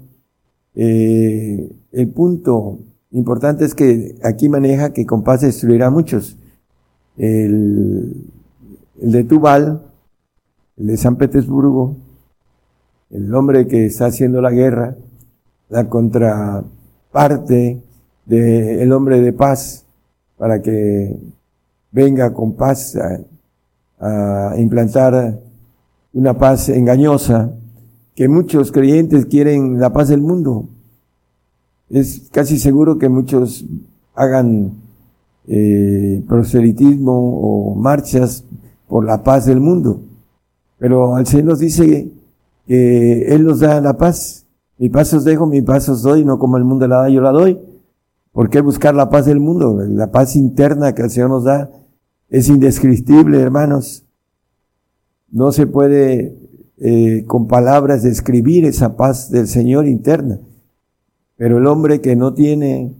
eh, 0.75 1.71
el 1.91 2.09
punto 2.09 2.79
importante 3.11 3.65
es 3.65 3.75
que 3.75 4.15
aquí 4.23 4.49
maneja 4.49 4.93
que 4.93 5.05
con 5.05 5.23
paz 5.23 5.41
destruirá 5.41 5.89
muchos. 5.89 6.37
El, 7.17 8.15
el 9.01 9.11
de 9.11 9.23
Tubal, 9.25 9.81
el 10.77 10.87
de 10.87 10.97
San 10.97 11.17
Petersburgo, 11.17 11.97
el 13.11 13.33
hombre 13.35 13.67
que 13.67 13.85
está 13.85 14.07
haciendo 14.07 14.41
la 14.41 14.49
guerra, 14.51 14.95
la 15.69 15.87
contraparte 15.89 17.81
del 18.25 18.91
hombre 18.91 19.21
de 19.21 19.33
paz, 19.33 19.85
para 20.37 20.61
que 20.61 21.15
venga 21.93 22.33
con 22.33 22.53
paz 22.53 22.97
a, 22.97 23.21
implantar 24.57 25.39
una 26.11 26.37
paz 26.37 26.67
engañosa, 26.67 27.53
que 28.15 28.27
muchos 28.27 28.73
creyentes 28.73 29.27
quieren 29.27 29.79
la 29.79 29.93
paz 29.93 30.09
del 30.09 30.19
mundo. 30.19 30.67
Es 31.89 32.27
casi 32.29 32.59
seguro 32.59 32.97
que 32.97 33.07
muchos 33.07 33.63
hagan 34.13 34.73
eh, 35.47 36.21
proselitismo 36.27 37.13
o 37.13 37.75
marchas 37.75 38.43
por 38.89 39.05
la 39.05 39.23
paz 39.23 39.45
del 39.45 39.61
mundo. 39.61 40.01
Pero 40.79 41.15
al 41.15 41.25
Señor 41.25 41.45
nos 41.45 41.59
dice 41.59 42.11
que 42.67 43.33
Él 43.33 43.45
nos 43.45 43.61
da 43.61 43.79
la 43.79 43.93
paz. 43.93 44.45
Mi 44.77 44.89
paz 44.89 45.13
os 45.13 45.23
dejo, 45.23 45.45
mi 45.45 45.61
paz 45.61 45.87
os 45.87 46.01
doy, 46.01 46.25
no 46.25 46.37
como 46.39 46.57
el 46.57 46.65
mundo 46.65 46.89
la 46.89 47.03
da, 47.03 47.09
yo 47.09 47.21
la 47.21 47.31
doy. 47.31 47.57
¿Por 48.33 48.49
qué 48.49 48.59
buscar 48.59 48.95
la 48.95 49.09
paz 49.09 49.27
del 49.27 49.39
mundo? 49.39 49.79
La 49.87 50.11
paz 50.11 50.35
interna 50.35 50.93
que 50.93 51.03
el 51.03 51.09
Señor 51.09 51.29
nos 51.29 51.45
da 51.45 51.69
es 52.33 52.49
indescriptible, 52.49 53.39
hermanos. 53.39 54.05
No 55.29 55.51
se 55.51 55.67
puede 55.67 56.35
eh, 56.77 57.25
con 57.27 57.47
palabras 57.47 58.01
describir 58.01 58.65
esa 58.65 58.97
paz 58.97 59.29
del 59.29 59.47
Señor 59.47 59.85
interna. 59.85 60.39
Pero 61.37 61.59
el 61.59 61.67
hombre 61.67 62.01
que 62.01 62.15
no 62.15 62.33
tiene 62.33 62.95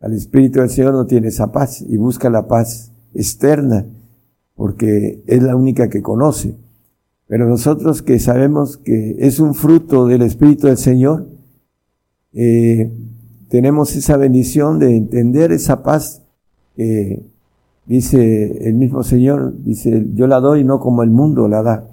al 0.00 0.14
Espíritu 0.14 0.60
del 0.60 0.70
Señor 0.70 0.94
no 0.94 1.04
tiene 1.04 1.28
esa 1.28 1.52
paz 1.52 1.82
y 1.86 1.98
busca 1.98 2.30
la 2.30 2.48
paz 2.48 2.90
externa 3.12 3.84
porque 4.54 5.22
es 5.26 5.42
la 5.42 5.54
única 5.54 5.90
que 5.90 6.00
conoce. 6.00 6.54
Pero 7.26 7.46
nosotros 7.46 8.00
que 8.00 8.18
sabemos 8.18 8.78
que 8.78 9.16
es 9.18 9.38
un 9.38 9.54
fruto 9.54 10.06
del 10.06 10.22
Espíritu 10.22 10.66
del 10.66 10.78
Señor, 10.78 11.28
eh, 12.32 12.90
tenemos 13.50 13.94
esa 13.96 14.16
bendición 14.16 14.78
de 14.78 14.96
entender 14.96 15.52
esa 15.52 15.82
paz 15.82 16.22
que 16.74 17.22
Dice 17.88 18.68
el 18.68 18.74
mismo 18.74 19.02
Señor, 19.02 19.54
dice, 19.64 20.04
yo 20.14 20.26
la 20.26 20.40
doy 20.40 20.62
no 20.62 20.78
como 20.78 21.02
el 21.02 21.08
mundo 21.08 21.48
la 21.48 21.62
da. 21.62 21.88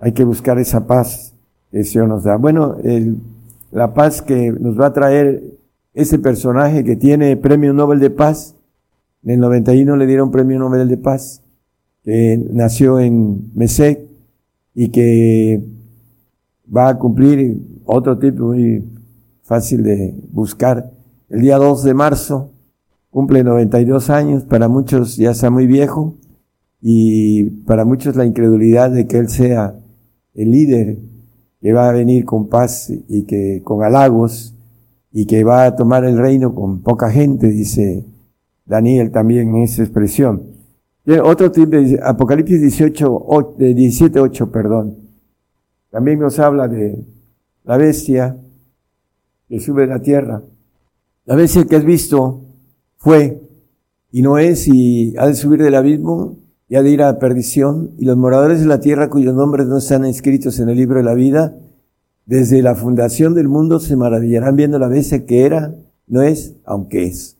Hay 0.00 0.12
que 0.12 0.24
buscar 0.24 0.58
esa 0.58 0.86
paz 0.86 1.34
que 1.70 1.80
el 1.80 1.84
Señor 1.84 2.08
nos 2.08 2.24
da. 2.24 2.36
Bueno, 2.36 2.76
el, 2.82 3.18
la 3.70 3.92
paz 3.92 4.22
que 4.22 4.50
nos 4.50 4.80
va 4.80 4.86
a 4.86 4.92
traer 4.94 5.42
ese 5.92 6.18
personaje 6.18 6.84
que 6.84 6.96
tiene 6.96 7.36
premio 7.36 7.74
Nobel 7.74 8.00
de 8.00 8.08
Paz, 8.08 8.54
en 9.24 9.32
el 9.32 9.40
91 9.40 9.96
le 9.96 10.06
dieron 10.06 10.30
premio 10.30 10.58
Nobel 10.58 10.88
de 10.88 10.96
Paz, 10.96 11.42
que 12.02 12.42
nació 12.50 12.98
en 12.98 13.50
Mesec 13.54 14.00
y 14.74 14.88
que 14.88 15.62
va 16.74 16.88
a 16.88 16.98
cumplir 16.98 17.60
otro 17.84 18.16
tipo 18.18 18.44
muy 18.44 18.84
fácil 19.42 19.82
de 19.82 20.14
buscar. 20.32 20.90
El 21.28 21.42
día 21.42 21.58
2 21.58 21.84
de 21.84 21.92
marzo 21.92 22.52
cumple 23.16 23.42
92 23.42 24.10
años, 24.10 24.44
para 24.44 24.68
muchos 24.68 25.16
ya 25.16 25.30
está 25.30 25.48
muy 25.48 25.66
viejo 25.66 26.18
y 26.82 27.44
para 27.64 27.86
muchos 27.86 28.14
la 28.14 28.26
incredulidad 28.26 28.90
de 28.90 29.06
que 29.06 29.16
él 29.16 29.30
sea 29.30 29.74
el 30.34 30.50
líder 30.50 30.98
que 31.62 31.72
va 31.72 31.88
a 31.88 31.92
venir 31.92 32.26
con 32.26 32.50
paz 32.50 32.92
y 33.08 33.24
que 33.24 33.62
con 33.64 33.82
halagos 33.82 34.54
y 35.12 35.24
que 35.24 35.44
va 35.44 35.64
a 35.64 35.76
tomar 35.76 36.04
el 36.04 36.18
reino 36.18 36.54
con 36.54 36.82
poca 36.82 37.10
gente, 37.10 37.48
dice 37.48 38.04
Daniel 38.66 39.10
también 39.10 39.48
en 39.48 39.62
esa 39.62 39.82
expresión. 39.82 40.42
otro 41.24 41.50
tipo, 41.50 41.74
Apocalipsis 42.02 42.60
18, 42.60 43.56
17, 43.56 44.20
8, 44.20 44.52
perdón. 44.52 44.94
También 45.90 46.18
nos 46.18 46.38
habla 46.38 46.68
de 46.68 47.02
la 47.64 47.78
bestia 47.78 48.36
que 49.48 49.58
sube 49.58 49.84
a 49.84 49.86
la 49.86 50.02
tierra. 50.02 50.42
La 51.24 51.34
bestia 51.34 51.64
que 51.64 51.76
has 51.76 51.84
visto 51.86 52.42
fue 52.96 53.40
y 54.10 54.22
no 54.22 54.38
es 54.38 54.66
y 54.68 55.14
ha 55.18 55.26
de 55.26 55.34
subir 55.34 55.62
del 55.62 55.74
abismo 55.74 56.36
y 56.68 56.76
ha 56.76 56.82
de 56.82 56.90
ir 56.90 57.02
a 57.02 57.18
perdición, 57.18 57.92
y 57.96 58.04
los 58.04 58.16
moradores 58.16 58.60
de 58.60 58.66
la 58.66 58.80
tierra 58.80 59.08
cuyos 59.08 59.34
nombres 59.34 59.66
no 59.66 59.78
están 59.78 60.04
inscritos 60.04 60.58
en 60.58 60.68
el 60.68 60.76
libro 60.76 60.98
de 60.98 61.04
la 61.04 61.14
vida, 61.14 61.56
desde 62.24 62.60
la 62.60 62.74
fundación 62.74 63.34
del 63.34 63.48
mundo 63.48 63.78
se 63.78 63.94
maravillarán 63.94 64.56
viendo 64.56 64.78
la 64.78 64.88
bestia 64.88 65.24
que 65.26 65.46
era, 65.46 65.76
no 66.08 66.22
es, 66.22 66.56
aunque 66.64 67.04
es. 67.04 67.36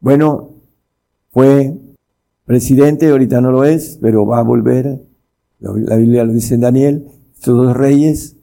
Bueno, 0.00 0.54
fue 1.30 1.76
presidente, 2.46 3.10
ahorita 3.10 3.42
no 3.42 3.52
lo 3.52 3.64
es, 3.64 3.98
pero 4.00 4.24
va 4.24 4.38
a 4.38 4.42
volver. 4.42 5.02
La 5.58 5.96
Biblia 5.96 6.24
lo 6.24 6.32
dice 6.32 6.54
en 6.54 6.62
Daniel, 6.62 7.06
estos 7.34 7.54
dos 7.54 7.76
reyes, 7.76 8.36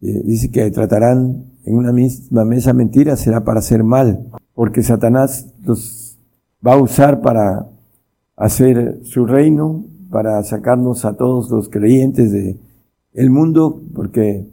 eh, 0.00 0.22
dice 0.24 0.52
que 0.52 0.70
tratarán 0.70 1.46
en 1.64 1.74
una 1.74 1.92
misma 1.92 2.44
mesa 2.44 2.72
mentira, 2.72 3.16
será 3.16 3.42
para 3.42 3.58
hacer 3.58 3.82
mal, 3.82 4.30
porque 4.58 4.82
Satanás 4.82 5.46
los 5.64 6.18
va 6.66 6.72
a 6.72 6.82
usar 6.82 7.20
para 7.20 7.68
hacer 8.34 8.98
su 9.04 9.24
reino, 9.24 9.84
para 10.10 10.42
sacarnos 10.42 11.04
a 11.04 11.12
todos 11.12 11.48
los 11.48 11.68
creyentes 11.68 12.32
de 12.32 12.58
mundo, 13.30 13.80
porque 13.94 14.48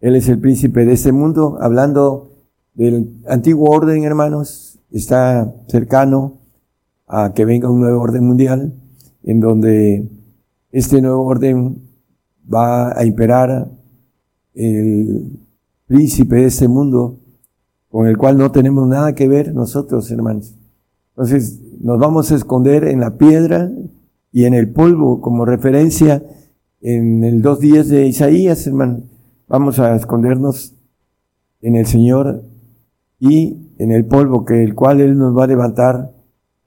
Él 0.00 0.14
es 0.14 0.28
el 0.28 0.38
príncipe 0.38 0.84
de 0.84 0.92
este 0.92 1.10
mundo, 1.10 1.58
hablando 1.60 2.30
del 2.74 3.16
antiguo 3.26 3.68
orden, 3.68 4.04
hermanos, 4.04 4.78
está 4.92 5.52
cercano 5.66 6.34
a 7.08 7.32
que 7.34 7.44
venga 7.44 7.68
un 7.68 7.80
nuevo 7.80 8.00
orden 8.00 8.24
mundial, 8.24 8.72
en 9.24 9.40
donde 9.40 10.08
este 10.70 11.02
nuevo 11.02 11.24
orden 11.24 11.82
va 12.46 12.96
a 12.96 13.04
imperar 13.04 13.68
el 14.54 15.40
príncipe 15.88 16.36
de 16.36 16.44
este 16.44 16.68
mundo, 16.68 17.16
con 17.92 18.06
el 18.06 18.16
cual 18.16 18.38
no 18.38 18.50
tenemos 18.50 18.88
nada 18.88 19.14
que 19.14 19.28
ver 19.28 19.54
nosotros, 19.54 20.10
hermanos. 20.10 20.54
Entonces, 21.10 21.60
nos 21.78 21.98
vamos 21.98 22.32
a 22.32 22.36
esconder 22.36 22.84
en 22.84 23.00
la 23.00 23.18
piedra 23.18 23.70
y 24.32 24.46
en 24.46 24.54
el 24.54 24.70
polvo, 24.70 25.20
como 25.20 25.44
referencia 25.44 26.22
en 26.80 27.22
el 27.22 27.42
dos 27.42 27.60
días 27.60 27.88
de 27.88 28.06
Isaías, 28.06 28.66
hermano. 28.66 29.02
Vamos 29.46 29.78
a 29.78 29.94
escondernos 29.94 30.74
en 31.60 31.76
el 31.76 31.84
Señor 31.84 32.42
y 33.20 33.58
en 33.76 33.92
el 33.92 34.06
polvo, 34.06 34.46
que 34.46 34.64
el 34.64 34.74
cual 34.74 35.02
Él 35.02 35.18
nos 35.18 35.36
va 35.36 35.44
a 35.44 35.48
levantar 35.48 36.12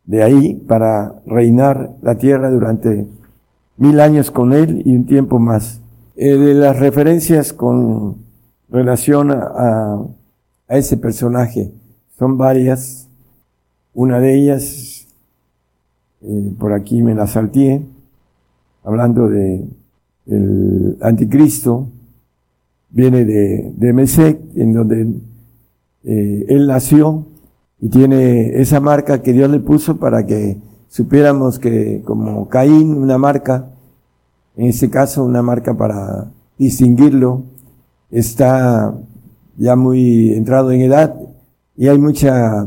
de 0.03 0.21
ahí 0.21 0.53
para 0.53 1.23
reinar 1.25 1.95
la 2.03 2.19
tierra 2.19 2.51
durante 2.51 3.07
mil 3.77 3.99
años 3.99 4.29
con 4.29 4.53
Él 4.53 4.83
y 4.85 4.95
un 4.95 5.07
tiempo 5.07 5.39
más. 5.39 5.81
Eh, 6.17 6.37
de 6.37 6.53
las 6.53 6.79
referencias 6.79 7.51
con 7.51 8.17
relación 8.69 9.31
a 9.31 10.05
ese 10.67 10.97
personaje 10.97 11.71
son 12.17 12.37
varias. 12.37 13.07
Una 13.93 14.19
de 14.19 14.35
ellas 14.35 15.07
eh, 16.21 16.53
por 16.57 16.73
aquí 16.73 17.01
me 17.01 17.13
la 17.13 17.27
salté, 17.27 17.81
hablando 18.83 19.29
de 19.29 19.65
el 20.25 20.97
anticristo, 21.01 21.87
viene 22.89 23.25
de, 23.25 23.73
de 23.75 23.93
Mesec, 23.93 24.39
en 24.55 24.73
donde 24.73 25.13
eh, 26.03 26.45
él 26.47 26.67
nació 26.67 27.25
y 27.79 27.89
tiene 27.89 28.59
esa 28.59 28.79
marca 28.79 29.21
que 29.21 29.33
Dios 29.33 29.49
le 29.49 29.59
puso 29.59 29.97
para 29.97 30.25
que 30.25 30.57
supiéramos 30.87 31.59
que 31.59 32.01
como 32.05 32.47
Caín, 32.49 32.95
una 32.95 33.17
marca, 33.17 33.67
en 34.55 34.67
este 34.67 34.89
caso 34.89 35.23
una 35.23 35.41
marca 35.41 35.75
para 35.75 36.31
distinguirlo, 36.57 37.43
está 38.09 38.95
ya 39.57 39.75
muy 39.75 40.33
entrado 40.33 40.71
en 40.71 40.81
edad 40.81 41.15
y 41.77 41.87
hay 41.87 41.97
mucha 41.97 42.65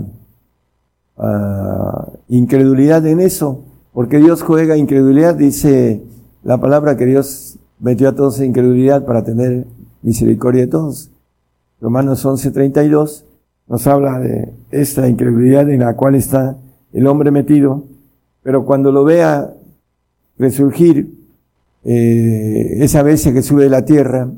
uh, 1.17 2.13
incredulidad 2.29 3.07
en 3.07 3.21
eso, 3.21 3.65
porque 3.93 4.19
Dios 4.19 4.43
juega 4.43 4.77
incredulidad, 4.77 5.35
dice 5.35 6.03
la 6.43 6.59
palabra 6.59 6.97
que 6.97 7.07
Dios 7.07 7.59
metió 7.81 8.09
a 8.09 8.15
todos 8.15 8.41
en 8.41 8.47
incredulidad 8.47 9.05
para 9.05 9.25
tener 9.25 9.67
misericordia 10.03 10.63
de 10.63 10.69
todos. 10.69 11.11
Romanos 11.81 12.25
11:32 12.25 13.25
nos 13.69 13.87
habla 13.87 14.19
de 14.19 14.53
esta 14.71 15.09
incredulidad 15.09 15.69
en 15.71 15.81
la 15.81 15.95
cual 15.95 16.15
está 16.15 16.57
el 16.93 17.07
hombre 17.07 17.31
metido, 17.31 17.85
pero 18.43 18.65
cuando 18.65 18.93
lo 18.93 19.05
vea 19.05 19.53
resurgir 20.39 21.15
eh, 21.85 22.79
esa 22.79 23.03
bestia 23.03 23.33
que 23.33 23.43
sube 23.43 23.65
de 23.65 23.71
la 23.71 23.85
tierra, 23.85 24.31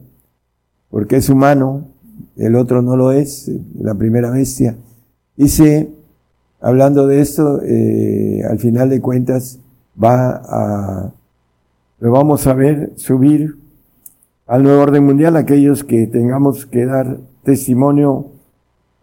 porque 0.90 1.16
es 1.16 1.28
humano, 1.28 1.89
el 2.37 2.56
otro 2.56 2.83
no 2.83 2.96
lo 2.96 3.12
es, 3.12 3.50
la 3.80 3.94
primera 3.94 4.30
bestia, 4.30 4.76
dice 5.37 5.88
hablando 6.61 7.06
de 7.06 7.20
esto, 7.20 7.61
eh, 7.62 8.42
al 8.48 8.59
final 8.59 8.90
de 8.90 9.00
cuentas 9.00 9.59
va 10.02 10.42
a, 10.44 11.12
lo 11.98 12.12
vamos 12.12 12.46
a 12.46 12.54
ver 12.54 12.92
subir 12.96 13.56
al 14.46 14.62
nuevo 14.62 14.83
orden 14.83 15.04
mundial 15.04 15.37
aquellos 15.37 15.85
que 15.85 16.06
tengamos 16.06 16.66
que 16.66 16.85
dar 16.85 17.18
testimonio 17.44 18.26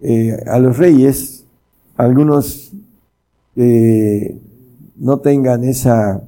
eh, 0.02 0.38
a 0.46 0.60
los 0.60 0.78
reyes, 0.78 1.46
algunos 1.96 2.74
que 3.56 4.38
no 4.98 5.20
tengan 5.20 5.64
esa 5.64 6.22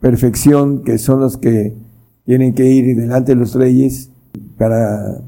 perfección 0.00 0.82
que 0.82 0.98
son 0.98 1.20
los 1.20 1.36
que 1.38 1.72
tienen 2.24 2.54
que 2.54 2.66
ir 2.66 2.96
delante 2.96 3.32
de 3.32 3.36
los 3.36 3.54
reyes 3.54 4.10
para 4.58 5.20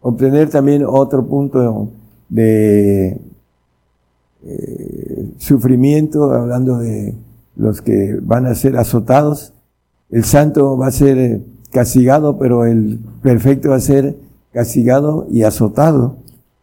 obtener 0.00 0.50
también 0.50 0.84
otro 0.86 1.26
punto 1.26 1.90
de 2.28 3.20
eh, 4.44 5.32
sufrimiento, 5.38 6.32
hablando 6.32 6.78
de 6.78 7.14
los 7.56 7.82
que 7.82 8.18
van 8.22 8.46
a 8.46 8.54
ser 8.54 8.76
azotados. 8.76 9.52
El 10.10 10.24
santo 10.24 10.76
va 10.76 10.88
a 10.88 10.92
ser 10.92 11.18
eh, 11.18 11.42
castigado, 11.70 12.38
pero 12.38 12.64
el 12.64 12.98
perfecto 13.22 13.70
va 13.70 13.76
a 13.76 13.80
ser 13.80 14.16
castigado 14.52 15.26
y 15.30 15.42
azotado. 15.42 16.16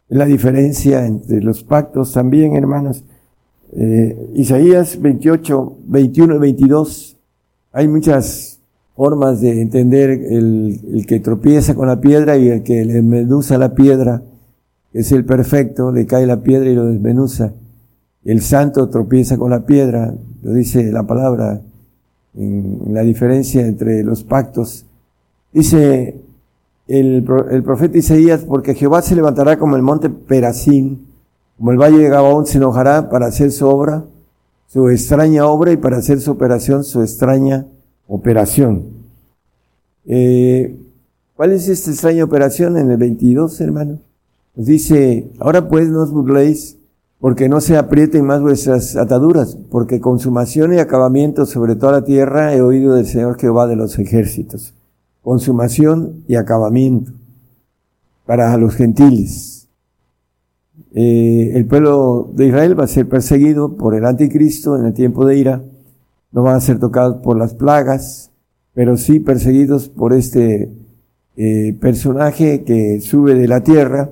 La 0.08 0.24
diferencia 0.24 1.06
entre 1.06 1.40
los 1.42 1.62
pactos 1.62 2.12
también, 2.12 2.56
hermanos. 2.56 3.04
Eh, 3.72 4.30
Isaías 4.34 5.00
28, 5.00 5.76
21 5.86 6.34
y 6.34 6.38
22. 6.38 7.16
Hay 7.72 7.86
muchas 7.86 8.57
formas 8.98 9.40
de 9.40 9.62
entender 9.62 10.10
el, 10.10 10.80
el, 10.92 11.06
que 11.06 11.20
tropieza 11.20 11.76
con 11.76 11.86
la 11.86 12.00
piedra 12.00 12.36
y 12.36 12.48
el 12.48 12.64
que 12.64 12.84
le 12.84 12.94
desmenuza 12.94 13.56
la 13.56 13.72
piedra, 13.72 14.22
es 14.92 15.12
el 15.12 15.24
perfecto, 15.24 15.92
le 15.92 16.04
cae 16.04 16.26
la 16.26 16.42
piedra 16.42 16.68
y 16.68 16.74
lo 16.74 16.84
desmenuza. 16.86 17.52
El 18.24 18.42
santo 18.42 18.88
tropieza 18.88 19.38
con 19.38 19.50
la 19.50 19.66
piedra, 19.66 20.12
lo 20.42 20.52
dice 20.52 20.90
la 20.90 21.06
palabra, 21.06 21.60
en 22.34 22.92
la 22.92 23.02
diferencia 23.02 23.64
entre 23.64 24.02
los 24.02 24.24
pactos. 24.24 24.84
Dice 25.52 26.20
el, 26.88 27.24
el 27.52 27.62
profeta 27.62 27.98
Isaías, 27.98 28.40
porque 28.48 28.74
Jehová 28.74 29.02
se 29.02 29.14
levantará 29.14 29.60
como 29.60 29.76
el 29.76 29.82
monte 29.82 30.10
Perazín, 30.10 31.06
como 31.56 31.70
el 31.70 31.78
valle 31.78 31.98
de 31.98 32.08
Gabaón 32.08 32.46
se 32.46 32.58
enojará 32.58 33.08
para 33.10 33.26
hacer 33.26 33.52
su 33.52 33.68
obra, 33.68 34.06
su 34.66 34.88
extraña 34.88 35.46
obra 35.46 35.70
y 35.70 35.76
para 35.76 35.98
hacer 35.98 36.20
su 36.20 36.32
operación, 36.32 36.82
su 36.82 37.00
extraña 37.00 37.64
operación. 38.08 38.86
Eh, 40.06 40.76
¿Cuál 41.36 41.52
es 41.52 41.68
esta 41.68 41.92
extraña 41.92 42.24
operación? 42.24 42.76
En 42.76 42.90
el 42.90 42.96
22, 42.96 43.60
hermano. 43.60 44.00
Nos 44.56 44.66
dice, 44.66 45.30
ahora 45.38 45.68
pues 45.68 45.88
no 45.88 46.02
os 46.02 46.10
burléis 46.10 46.78
porque 47.20 47.48
no 47.48 47.60
se 47.60 47.76
aprieten 47.76 48.24
más 48.24 48.40
vuestras 48.40 48.96
ataduras, 48.96 49.56
porque 49.70 50.00
consumación 50.00 50.74
y 50.74 50.78
acabamiento 50.78 51.46
sobre 51.46 51.76
toda 51.76 51.92
la 51.92 52.04
tierra 52.04 52.54
he 52.54 52.60
oído 52.60 52.94
del 52.94 53.06
Señor 53.06 53.38
Jehová 53.38 53.66
de 53.66 53.76
los 53.76 53.98
ejércitos. 53.98 54.74
Consumación 55.22 56.24
y 56.26 56.36
acabamiento 56.36 57.12
para 58.24 58.56
los 58.56 58.74
gentiles. 58.74 59.68
Eh, 60.94 61.52
el 61.54 61.66
pueblo 61.66 62.30
de 62.34 62.46
Israel 62.48 62.78
va 62.78 62.84
a 62.84 62.88
ser 62.88 63.08
perseguido 63.08 63.76
por 63.76 63.94
el 63.94 64.04
anticristo 64.04 64.76
en 64.76 64.86
el 64.86 64.94
tiempo 64.94 65.24
de 65.26 65.36
ira. 65.36 65.62
No 66.32 66.42
van 66.42 66.56
a 66.56 66.60
ser 66.60 66.78
tocados 66.78 67.22
por 67.22 67.38
las 67.38 67.54
plagas, 67.54 68.30
pero 68.74 68.96
sí 68.96 69.20
perseguidos 69.20 69.88
por 69.88 70.12
este 70.12 70.70
eh, 71.36 71.76
personaje 71.80 72.64
que 72.64 73.00
sube 73.00 73.34
de 73.34 73.48
la 73.48 73.62
tierra 73.62 74.10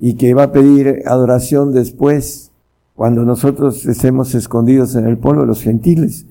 y 0.00 0.14
que 0.14 0.34
va 0.34 0.44
a 0.44 0.52
pedir 0.52 1.02
adoración 1.06 1.72
después, 1.72 2.50
cuando 2.94 3.24
nosotros 3.24 3.86
estemos 3.86 4.34
escondidos 4.34 4.96
en 4.96 5.06
el 5.06 5.18
de 5.20 5.46
los 5.46 5.62
gentiles. 5.62 6.26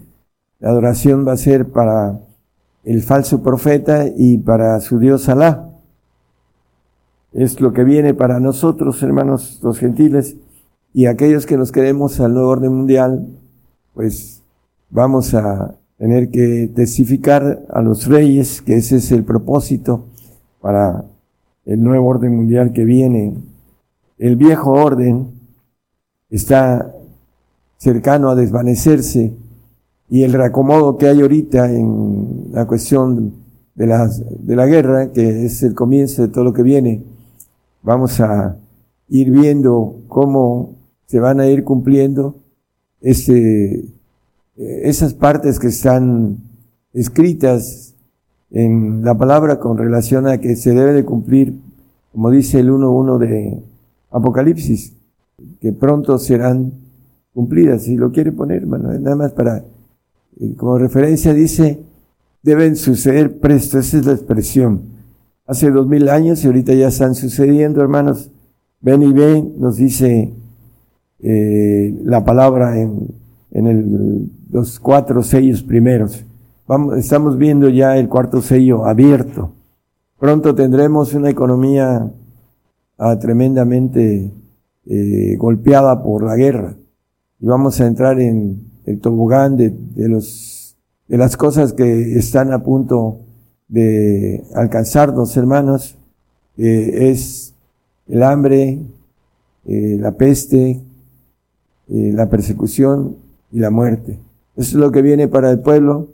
La 0.60 0.70
adoración 0.70 1.26
va 1.26 1.34
a 1.34 1.38
ser 1.38 1.68
para 1.68 2.20
el 2.84 3.04
falso 3.04 3.42
profeta 3.44 4.06
y 4.16 4.38
para 4.40 4.80
su 4.82 5.00
Dios 5.00 5.30
Alá. 5.30 5.70
Es 7.32 7.62
lo 7.62 7.74
que 7.74 7.84
viene 7.84 8.14
para 8.14 8.40
nosotros, 8.40 9.02
hermanos, 9.04 9.60
los 9.62 9.78
gentiles, 9.80 10.36
y 10.94 11.06
aquellos 11.06 11.46
que 11.46 11.58
nos 11.58 11.72
queremos 11.72 12.20
al 12.20 12.34
nuevo 12.34 12.50
orden 12.50 12.74
mundial, 12.74 13.28
pues 13.94 14.37
vamos 14.90 15.34
a 15.34 15.76
tener 15.98 16.30
que 16.30 16.72
testificar 16.74 17.66
a 17.70 17.82
los 17.82 18.08
reyes 18.08 18.62
que 18.62 18.76
ese 18.76 18.98
es 18.98 19.12
el 19.12 19.24
propósito 19.24 20.06
para 20.62 21.06
el 21.66 21.82
nuevo 21.82 22.08
orden 22.08 22.36
mundial 22.36 22.72
que 22.72 22.86
viene. 22.86 23.34
El 24.18 24.36
viejo 24.36 24.72
orden 24.72 25.32
está 26.30 26.94
cercano 27.78 28.30
a 28.30 28.36
desvanecerse 28.36 29.34
y 30.10 30.24
el 30.24 30.34
reacomodo 30.34 30.98
que 30.98 31.08
hay 31.08 31.22
ahorita 31.22 31.72
en 31.72 32.50
la 32.52 32.66
cuestión 32.66 33.34
de 33.76 33.88
la, 33.88 34.08
de 34.08 34.56
la 34.56 34.66
guerra, 34.66 35.12
que 35.12 35.46
es 35.46 35.62
el 35.64 35.76
comienzo 35.76 36.24
de 36.24 36.30
todo 36.30 36.44
lo 36.44 36.54
que 36.54 36.64
viene, 36.64 37.04
vamos 37.84 38.20
a 38.20 38.58
ir 39.10 39.32
viendo 39.32 40.02
cómo 40.08 40.76
se 41.06 41.20
van 41.20 41.40
a 41.40 41.48
ir 41.48 41.64
cumpliendo 41.64 42.36
este, 43.02 43.86
esas 44.58 45.14
partes 45.14 45.60
que 45.60 45.68
están 45.68 46.38
escritas 46.94 47.94
en 48.50 49.04
la 49.04 49.16
palabra 49.16 49.60
con 49.60 49.78
relación 49.78 50.28
a 50.28 50.40
que 50.40 50.56
se 50.56 50.74
debe 50.74 50.94
de 50.94 51.06
cumplir, 51.06 51.54
como 52.12 52.32
dice 52.32 52.60
el 52.60 52.72
1.1 52.72 53.18
de 53.20 53.60
Apocalipsis, 54.10 54.94
que 55.62 55.74
pronto 55.74 56.18
serán 56.18 56.74
cumplidas. 57.34 57.84
Si 57.84 57.96
lo 57.96 58.12
quiere 58.12 58.32
poner, 58.32 58.64
hermano, 58.64 58.92
nada 58.94 59.16
más 59.16 59.34
para, 59.34 59.64
eh, 60.40 60.54
como 60.58 60.78
referencia 60.78 61.34
dice, 61.34 61.80
deben 62.42 62.76
suceder 62.76 63.40
presto, 63.40 63.78
esa 63.78 63.98
es 63.98 64.06
la 64.06 64.14
expresión. 64.14 64.82
Hace 65.46 65.70
dos 65.70 65.88
mil 65.88 66.10
años 66.10 66.44
y 66.44 66.48
ahorita 66.48 66.74
ya 66.74 66.88
están 66.88 67.16
sucediendo, 67.16 67.82
hermanos. 67.82 68.32
Ven 68.82 69.02
y 69.04 69.14
ven, 69.14 69.54
nos 69.60 69.78
dice 69.78 70.34
eh, 71.20 71.96
la 72.04 72.24
palabra 72.26 72.80
en, 72.80 73.08
en 73.58 73.68
el, 73.68 74.32
los 74.52 74.80
cuatro 74.80 75.24
sellos 75.24 75.64
primeros. 75.64 76.24
Vamos, 76.68 76.98
estamos 76.98 77.38
viendo 77.38 77.70
ya 77.70 77.98
el 77.98 78.08
cuarto 78.08 78.42
sello 78.42 78.86
abierto. 78.86 79.52
Pronto 80.20 80.54
tendremos 80.54 81.14
una 81.14 81.30
economía 81.30 82.12
ah, 82.98 83.20
tremendamente 83.20 84.32
eh, 84.86 85.36
golpeada 85.38 86.04
por 86.04 86.24
la 86.24 86.36
guerra 86.36 86.76
y 87.40 87.46
vamos 87.48 87.82
a 87.82 87.88
entrar 87.88 88.20
en 88.20 88.62
el 88.86 89.00
tobogán 89.00 89.58
de, 89.58 89.70
de, 89.70 90.08
los, 90.08 90.78
de 91.08 91.18
las 91.18 91.36
cosas 91.36 91.74
que 91.74 92.18
están 92.18 92.54
a 92.54 92.64
punto 92.64 93.22
de 93.68 94.44
alcanzarnos, 94.54 95.36
hermanos, 95.36 95.98
eh, 96.58 97.10
es 97.12 97.54
el 98.08 98.22
hambre, 98.22 98.80
eh, 99.66 99.98
la 100.00 100.12
peste, 100.14 100.80
eh, 101.90 102.12
la 102.14 102.30
persecución 102.30 103.27
y 103.52 103.60
la 103.60 103.70
muerte. 103.70 104.20
Eso 104.56 104.70
es 104.70 104.74
lo 104.74 104.92
que 104.92 105.02
viene 105.02 105.28
para 105.28 105.52
el 105.52 105.60
pueblo 105.60 106.08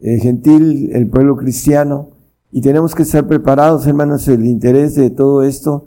eh, 0.00 0.18
gentil, 0.18 0.90
el 0.92 1.08
pueblo 1.08 1.36
cristiano, 1.36 2.10
y 2.52 2.60
tenemos 2.60 2.94
que 2.94 3.02
estar 3.02 3.26
preparados, 3.26 3.86
hermanos, 3.86 4.28
el 4.28 4.46
interés 4.46 4.94
de 4.94 5.10
todo 5.10 5.42
esto 5.42 5.86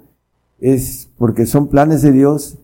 es 0.59 1.09
porque 1.17 1.45
son 1.45 1.67
planes 1.67 2.01
de 2.01 2.11
Dios, 2.11 2.57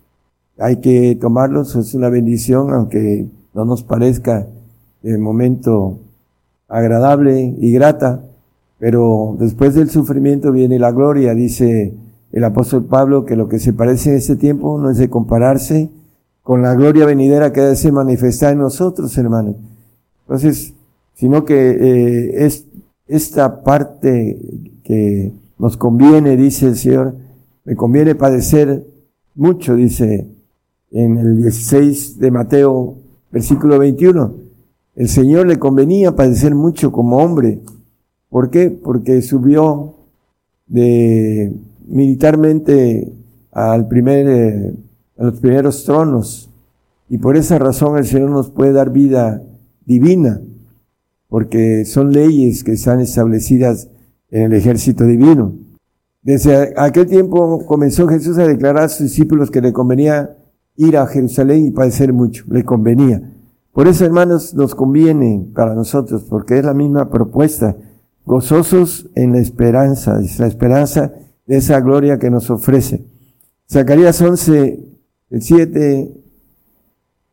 hay 0.58 0.78
que 0.78 1.18
tomarlos, 1.20 1.76
es 1.76 1.94
una 1.94 2.10
bendición, 2.10 2.74
aunque 2.74 3.28
no 3.54 3.66
nos 3.66 3.84
parezca 3.84 4.48
el 5.04 5.20
momento 5.20 6.00
agradable 6.68 7.56
y 7.58 7.72
grata, 7.72 8.24
pero 8.80 9.38
después 9.40 9.76
del 9.76 9.90
sufrimiento 9.90 10.52
viene 10.52 10.80
la 10.80 10.92
gloria, 10.92 11.34
dice 11.34 11.94
el 12.32 12.44
apóstol 12.44 12.86
Pablo, 12.86 13.26
que 13.26 13.36
lo 13.36 13.48
que 13.48 13.60
se 13.60 13.74
parece 13.74 14.10
en 14.10 14.18
este 14.18 14.36
tiempo 14.36 14.78
no 14.80 14.90
es 14.90 14.98
de 14.98 15.10
compararse 15.10 15.90
con 16.44 16.62
la 16.62 16.76
gloria 16.76 17.06
venidera 17.06 17.52
que 17.54 17.62
debe 17.62 17.76
ser 17.76 17.94
manifestada 17.94 18.52
en 18.52 18.60
nosotros, 18.60 19.18
hermanos. 19.18 19.56
Entonces, 20.28 20.74
sino 21.16 21.46
que 21.46 21.72
eh, 21.72 22.46
es 22.46 22.66
esta 23.08 23.64
parte 23.64 24.38
que 24.84 25.32
nos 25.58 25.78
conviene, 25.78 26.36
dice 26.36 26.68
el 26.68 26.76
Señor, 26.76 27.16
me 27.64 27.76
conviene 27.76 28.16
padecer 28.16 28.86
mucho, 29.36 29.76
dice 29.76 30.28
en 30.92 31.18
el 31.18 31.38
16 31.38 32.20
de 32.20 32.32
Mateo, 32.32 32.98
versículo 33.32 33.80
21. 33.80 34.34
El 34.96 35.08
Señor 35.10 35.48
le 35.48 35.58
convenía 35.58 36.16
padecer 36.16 36.54
mucho 36.54 36.92
como 36.92 37.18
hombre. 37.18 37.60
¿Por 38.30 38.50
qué? 38.50 38.70
Porque 38.70 39.22
subió 39.22 39.96
de 40.68 41.54
militarmente 41.88 43.12
al 43.52 43.88
primer 43.88 44.28
eh, 44.28 44.74
a 45.18 45.26
los 45.26 45.40
primeros 45.40 45.84
tronos. 45.84 46.50
Y 47.10 47.18
por 47.18 47.38
esa 47.38 47.60
razón 47.60 47.98
el 47.98 48.06
Señor 48.06 48.30
nos 48.32 48.50
puede 48.50 48.74
dar 48.74 48.92
vida 48.92 49.44
divina, 49.86 50.42
porque 51.28 51.86
son 51.86 52.12
leyes 52.12 52.64
que 52.64 52.74
están 52.74 53.00
establecidas 53.00 53.90
en 54.30 54.44
el 54.44 54.54
ejército 54.54 55.06
divino. 55.06 55.54
Desde 56.22 56.74
aquel 56.78 57.08
tiempo 57.08 57.66
comenzó 57.66 58.08
Jesús 58.08 58.38
a 58.38 58.48
declarar 58.48 58.86
a 58.86 58.90
sus 58.90 59.08
discípulos 59.08 59.52
que 59.52 59.62
le 59.62 59.74
convenía 59.74 60.38
ir 60.76 60.98
a 60.98 61.06
Jerusalén 61.06 61.66
y 61.68 61.72
padecer 61.72 62.14
mucho, 62.14 62.46
le 62.50 62.64
convenía. 62.64 63.22
Por 63.74 63.88
eso, 63.88 64.06
hermanos, 64.06 64.54
nos 64.54 64.76
conviene 64.76 65.48
para 65.54 65.76
nosotros, 65.76 66.24
porque 66.30 66.60
es 66.60 66.66
la 66.66 66.74
misma 66.74 67.10
propuesta, 67.10 67.76
gozosos 68.26 69.10
en 69.16 69.34
la 69.34 69.40
esperanza, 69.40 70.20
es 70.22 70.40
la 70.40 70.48
esperanza 70.48 71.12
de 71.46 71.58
esa 71.58 71.80
gloria 71.82 72.20
que 72.20 72.30
nos 72.30 72.50
ofrece. 72.50 73.06
Zacarías 73.70 74.22
11, 74.22 74.93
el 75.34 75.42
7 75.42 76.14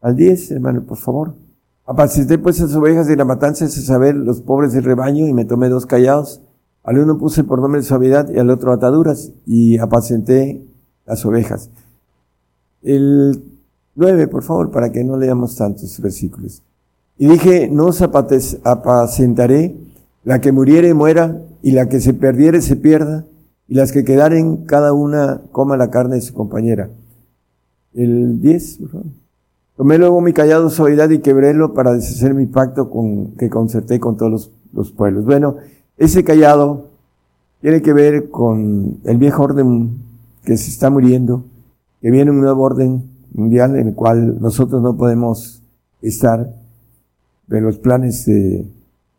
al 0.01 0.17
10, 0.17 0.53
hermano, 0.53 0.85
por 0.87 0.97
favor. 0.97 1.35
Apacenté 1.85 2.39
pues 2.39 2.59
las 2.59 2.75
ovejas 2.75 3.07
de 3.07 3.15
la 3.15 3.27
matanza 3.27 3.67
de 3.67 3.71
saber 3.71 4.17
los 4.17 4.41
pobres 4.41 4.73
del 4.73 4.85
rebaño 4.85 5.29
y 5.29 5.35
me 5.35 5.45
tomé 5.45 5.69
dos 5.69 5.85
callados. 5.85 6.41
Al 6.83 6.99
uno 6.99 7.19
puse 7.19 7.45
por 7.45 7.61
nombre 7.61 7.83
suavidad 7.83 8.31
y 8.31 8.39
al 8.39 8.49
otro 8.49 8.73
ataduras 8.73 9.33
y 9.45 9.77
apacenté 9.77 10.65
las 11.05 11.27
ovejas. 11.27 11.69
El 12.83 13.45
9, 13.97 14.29
por 14.29 14.45
favor, 14.45 14.71
para 14.71 14.91
que 14.93 15.05
no 15.05 15.19
leamos 15.19 15.57
tantos 15.57 16.01
versículos. 16.01 16.63
Y 17.19 17.29
dije, 17.29 17.69
no 17.69 17.89
os 17.89 18.01
apacentaré, 18.01 19.77
la 20.25 20.41
que 20.41 20.53
muriere 20.53 20.95
muera, 20.95 21.39
y 21.61 21.73
la 21.73 21.91
que 21.91 22.01
se 22.01 22.15
perdiere 22.15 22.63
se 22.63 22.77
pierda, 22.77 23.27
y 23.69 23.75
las 23.75 23.93
que 23.93 24.05
quedaren 24.05 24.65
cada 24.65 24.95
una 24.95 25.43
coma 25.53 25.77
la 25.77 25.91
carne 25.91 26.15
de 26.15 26.23
su 26.23 26.33
compañera. 26.33 26.89
El 27.95 28.41
10, 28.41 28.79
por 28.79 28.89
favor. 28.91 29.07
Tomé 29.77 29.99
luego 29.99 30.21
mi 30.21 30.33
callado 30.33 30.69
suavidad 30.69 31.09
y 31.11 31.21
quebrélo 31.21 31.73
para 31.73 31.95
deshacer 31.95 32.35
mi 32.35 32.47
pacto 32.47 32.91
con, 32.91 33.33
que 33.37 33.49
concerté 33.49 33.99
con 33.99 34.17
todos 34.17 34.31
los, 34.31 34.51
los 34.73 34.93
pueblos. 34.93 35.25
Bueno, 35.25 35.57
ese 35.97 36.23
callado 36.23 36.89
tiene 37.61 37.81
que 37.83 37.93
ver 37.93 38.29
con 38.29 38.99
el 39.05 39.17
viejo 39.17 39.43
orden 39.43 39.99
que 40.45 40.57
se 40.57 40.71
está 40.71 40.91
muriendo, 40.91 41.45
que 42.03 42.11
viene 42.11 42.31
un 42.31 42.41
nuevo 42.41 42.63
orden 42.63 43.05
mundial 43.33 43.77
en 43.77 43.89
el 43.89 43.95
cual 43.95 44.41
nosotros 44.41 44.83
no 44.83 44.97
podemos 44.97 45.63
estar 46.03 46.53
en 47.51 47.65
los 47.65 47.79
planes 47.79 48.27
de 48.27 48.67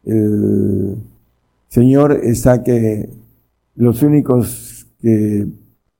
el 0.05 0.97
Señor 1.67 2.13
está 2.23 2.63
que 2.63 3.09
los 3.75 4.01
únicos 4.03 4.87
que 5.01 5.47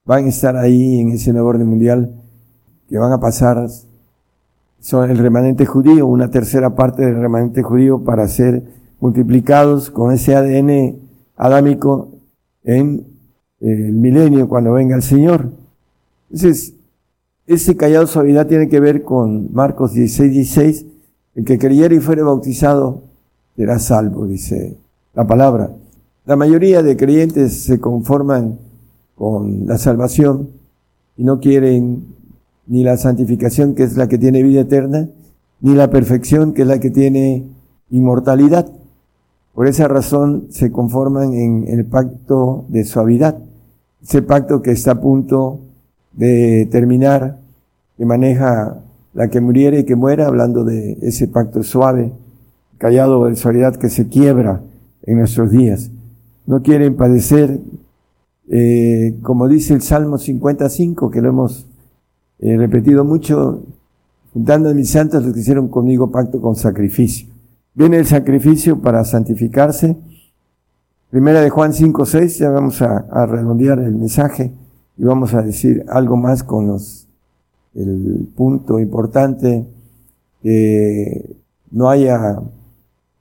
van 0.06 0.26
a 0.26 0.30
estar 0.30 0.58
ahí 0.58 1.00
en 1.00 1.10
ese 1.10 1.32
nuevo 1.32 1.50
orden 1.50 1.68
mundial 1.68 2.21
que 2.92 2.98
van 2.98 3.14
a 3.14 3.22
pasar 3.22 3.70
son 4.82 5.10
el 5.10 5.18
remanente 5.18 5.66
judío, 5.66 6.06
una 6.08 6.30
tercera 6.30 6.76
parte 6.76 7.06
del 7.06 7.22
remanente 7.22 7.64
judío 7.64 8.04
para 8.04 8.28
ser 8.28 8.64
multiplicados 9.00 9.90
con 9.90 10.12
ese 10.12 10.36
ADN 10.36 10.98
adámico 11.38 12.10
en 12.66 13.08
el 13.62 13.94
milenio 13.94 14.50
cuando 14.50 14.74
venga 14.74 14.98
el 14.98 15.04
Señor. 15.04 15.52
Entonces, 16.30 16.74
ese 17.48 17.78
callado 17.78 18.08
suavidad 18.08 18.48
tiene 18.48 18.68
que 18.68 18.82
ver 18.82 19.04
con 19.04 19.54
Marcos 19.54 19.94
16, 19.94 20.30
16, 20.30 20.86
el 21.36 21.46
que 21.46 21.58
creyera 21.58 21.96
y 21.96 22.00
fuere 22.00 22.24
bautizado 22.24 23.04
será 23.56 23.80
salvo, 23.80 24.28
dice 24.28 24.76
la 25.14 25.26
palabra. 25.26 25.72
La 26.26 26.36
mayoría 26.36 26.84
de 26.84 26.98
creyentes 26.98 27.64
se 27.64 27.80
conforman 27.80 28.60
con 29.16 29.66
la 29.66 29.78
salvación 29.78 30.50
y 31.16 31.24
no 31.24 31.40
quieren 31.40 32.20
ni 32.72 32.86
la 32.86 32.96
santificación, 32.96 33.76
que 33.76 33.84
es 33.84 33.98
la 33.98 34.08
que 34.08 34.18
tiene 34.18 34.42
vida 34.44 34.62
eterna, 34.62 35.10
ni 35.60 35.76
la 35.76 35.90
perfección, 35.90 36.54
que 36.54 36.62
es 36.62 36.68
la 36.70 36.80
que 36.80 36.90
tiene 36.90 37.44
inmortalidad. 37.90 38.66
Por 39.54 39.68
esa 39.68 39.90
razón 39.90 40.46
se 40.52 40.72
conforman 40.72 41.34
en 41.34 41.66
el 41.68 41.84
pacto 41.84 42.64
de 42.70 42.86
suavidad, 42.86 43.38
ese 44.02 44.22
pacto 44.22 44.62
que 44.62 44.72
está 44.72 44.92
a 44.92 45.02
punto 45.02 45.60
de 46.14 46.66
terminar, 46.72 47.40
que 47.98 48.06
maneja 48.06 48.78
la 49.14 49.28
que 49.28 49.42
muriere 49.42 49.80
y 49.80 49.84
que 49.84 49.98
muera, 49.98 50.28
hablando 50.28 50.64
de 50.64 50.98
ese 51.02 51.28
pacto 51.28 51.64
suave, 51.64 52.14
callado 52.78 53.26
de 53.26 53.36
suavidad 53.36 53.76
que 53.76 53.90
se 53.90 54.08
quiebra 54.08 54.62
en 55.04 55.18
nuestros 55.18 55.52
días. 55.52 55.92
No 56.46 56.62
quieren 56.64 56.96
padecer, 56.96 57.60
eh, 58.50 59.18
como 59.24 59.50
dice 59.50 59.74
el 59.74 59.82
Salmo 59.82 60.18
55, 60.18 61.12
que 61.12 61.22
lo 61.22 61.28
hemos 61.28 61.68
eh, 62.42 62.58
repetido 62.58 63.06
mucho, 63.06 63.64
juntando 64.34 64.70
a 64.70 64.74
mis 64.74 64.90
santos 64.90 65.24
los 65.24 65.34
que 65.34 65.40
hicieron 65.40 65.70
conmigo 65.70 66.12
pacto 66.12 66.42
con 66.42 66.56
sacrificio. 66.56 67.28
Viene 67.74 67.98
el 67.98 68.06
sacrificio 68.06 68.82
para 68.82 69.06
santificarse. 69.06 69.96
Primera 71.10 71.42
de 71.42 71.50
Juan 71.50 71.74
5, 71.74 72.06
6, 72.06 72.40
ya 72.40 72.50
vamos 72.50 72.82
a, 72.82 73.06
a 73.10 73.26
redondear 73.26 73.80
el 73.80 73.96
mensaje 73.96 74.54
y 74.98 75.04
vamos 75.04 75.34
a 75.34 75.42
decir 75.42 75.86
algo 75.90 76.18
más 76.18 76.44
con 76.44 76.68
los, 76.68 77.08
el 77.74 78.28
punto 78.36 78.80
importante, 78.80 79.66
que 80.42 81.36
no 81.72 81.90
haya 81.90 82.40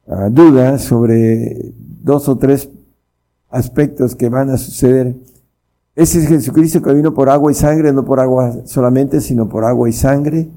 uh, 0.07 0.31
duda 0.31 0.79
sobre 0.79 1.73
dos 2.03 2.29
o 2.29 2.37
tres 2.37 2.68
aspectos 3.49 4.16
que 4.16 4.29
van 4.29 4.51
a 4.51 4.57
suceder. 4.57 5.16
Ese 5.95 6.20
es 6.20 6.28
Jesucristo 6.28 6.80
que 6.82 6.95
vino 6.95 7.12
por 7.12 7.28
agua 7.28 7.51
y 7.51 7.55
sangre, 7.55 7.93
no 7.93 8.05
por 8.05 8.20
agua 8.20 8.64
solamente, 8.64 9.20
sino 9.20 9.49
por 9.49 9.64
agua 9.64 9.88
y 9.88 9.93
sangre. 9.93 10.49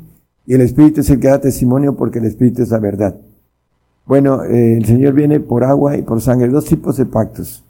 Y 0.45 0.53
el 0.53 0.61
Espíritu 0.61 1.01
es 1.01 1.09
el 1.09 1.19
que 1.19 1.27
da 1.27 1.41
testimonio 1.41 1.95
porque 1.95 2.19
el 2.19 2.25
Espíritu 2.25 2.61
es 2.61 2.69
la 2.69 2.79
verdad. 2.79 3.15
Bueno, 4.05 4.43
eh, 4.43 4.77
el 4.77 4.85
Señor 4.85 5.13
viene 5.13 5.39
por 5.39 5.63
agua 5.63 5.97
y 5.97 6.01
por 6.01 6.21
sangre, 6.21 6.49
dos 6.49 6.65
tipos 6.65 6.97
de 6.97 7.05
pactos. 7.05 7.63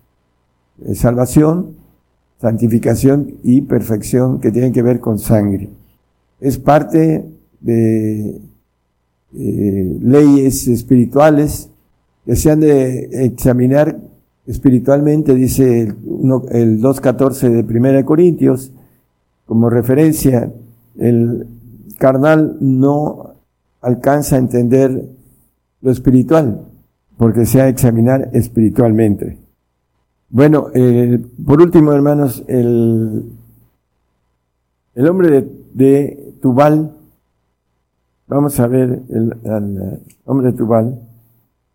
Eh, 0.86 0.96
salvación, 0.96 1.76
santificación 2.42 3.36
y 3.44 3.62
perfección 3.62 4.40
que 4.40 4.52
tienen 4.52 4.74
que 4.74 4.82
ver 4.82 5.00
con 5.00 5.20
sangre. 5.20 5.70
Es 6.42 6.58
parte 6.58 7.24
de 7.62 8.42
eh, 9.36 9.98
leyes 10.02 10.68
espirituales 10.68 11.70
que 12.26 12.36
se 12.36 12.52
han 12.52 12.60
de 12.60 13.26
examinar 13.26 13.98
espiritualmente, 14.46 15.36
dice 15.36 15.82
el, 15.82 15.96
el 16.52 16.82
2.14 16.82 17.50
de 17.50 17.80
1 17.80 18.06
Corintios, 18.06 18.72
como 19.46 19.70
referencia, 19.70 20.52
el 20.98 21.48
carnal 21.98 22.58
no 22.60 23.36
alcanza 23.82 24.36
a 24.36 24.40
entender 24.40 25.10
lo 25.82 25.92
espiritual, 25.92 26.62
porque 27.18 27.46
se 27.46 27.62
ha 27.62 27.66
de 27.66 27.72
examinar 27.72 28.30
espiritualmente. 28.34 29.38
Bueno, 30.30 30.68
eh, 30.74 31.22
por 31.46 31.62
último, 31.62 31.94
hermanos, 31.94 32.44
el, 32.48 33.24
el 34.96 35.08
hombre 35.08 35.46
de, 35.74 36.34
Tubal, 36.42 36.92
vamos 38.28 38.60
a 38.60 38.68
ver 38.68 39.04
el, 39.10 39.36
el 39.44 40.00
hombre 40.26 40.52
de 40.52 40.58
Tubal, 40.58 41.00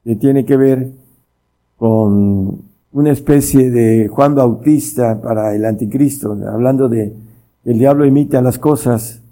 que 0.05 0.17
tiene 0.17 0.45
que 0.45 0.57
ver 0.57 0.98
con 1.79 2.63
una 2.93 3.13
especie 3.13 3.71
de 3.71 4.09
Juan 4.09 4.35
Bautista 4.35 5.23
para 5.23 5.55
el 5.55 5.65
anticristo, 5.65 6.37
hablando 6.53 6.89
de 6.89 7.15
el 7.65 7.79
diablo 7.79 8.05
imita 8.05 8.43
las 8.43 8.59
cosas 8.59 9.23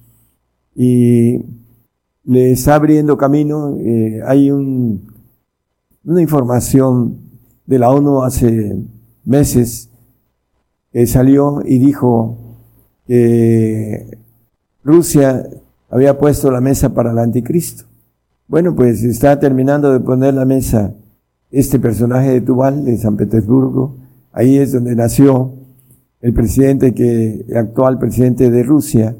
y 0.75 1.45
le 2.25 2.53
está 2.53 2.77
abriendo 2.77 3.17
camino. 3.17 3.77
Eh, 3.79 4.21
hay 4.25 4.51
un, 4.51 5.13
una 6.05 6.23
información 6.23 7.19
de 7.67 7.79
la 7.79 7.91
ONU 7.91 8.23
hace 8.23 8.77
meses 9.25 9.91
que 10.93 11.07
salió 11.07 11.63
y 11.65 11.79
dijo 11.79 12.37
que 13.07 14.19
Rusia 14.85 15.49
había 15.91 16.19
puesto 16.19 16.51
la 16.51 16.61
mesa 16.61 16.95
para 16.95 17.11
el 17.11 17.19
anticristo. 17.19 17.85
Bueno, 18.49 18.77
pues 18.77 19.03
está 19.03 19.41
terminando 19.41 19.93
de 19.93 20.01
poner 20.01 20.35
la 20.35 20.45
mesa 20.45 20.95
este 21.51 21.79
personaje 21.79 22.31
de 22.31 22.41
Tubal, 22.41 22.85
de 22.85 22.97
San 22.97 23.17
Petersburgo. 23.17 23.97
Ahí 24.33 24.59
es 24.59 24.73
donde 24.73 24.95
nació 24.95 25.53
el 26.21 26.33
presidente 26.33 26.95
que, 26.95 27.45
el 27.49 27.57
actual 27.57 27.99
presidente 27.99 28.51
de 28.51 28.63
Rusia, 28.63 29.15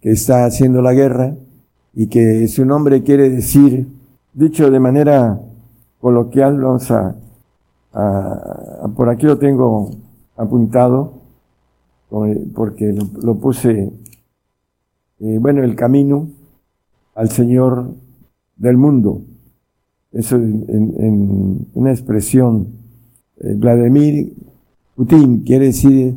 que 0.00 0.10
está 0.10 0.44
haciendo 0.44 0.82
la 0.82 0.92
guerra 0.92 1.34
y 1.94 2.06
que 2.08 2.46
su 2.48 2.64
nombre 2.64 3.02
quiere 3.02 3.30
decir, 3.30 3.86
dicho 4.32 4.70
de 4.70 4.80
manera 4.80 5.40
coloquial, 6.00 6.60
vamos 6.60 6.90
a, 6.90 7.14
por 8.94 9.08
aquí 9.08 9.26
lo 9.26 9.38
tengo 9.38 9.90
apuntado, 10.36 11.14
porque 12.54 12.94
lo, 13.22 13.36
puse, 13.36 13.92
eh, 15.20 15.38
bueno, 15.40 15.62
el 15.62 15.76
camino 15.76 16.28
al 17.14 17.30
Señor 17.30 17.94
del 18.56 18.76
mundo. 18.76 19.22
Eso 20.12 20.36
en, 20.36 21.66
una 21.74 21.90
expresión. 21.90 22.68
Eh, 23.38 23.54
Vladimir 23.56 24.32
Putin 24.96 25.42
quiere 25.42 25.66
decir, 25.66 26.14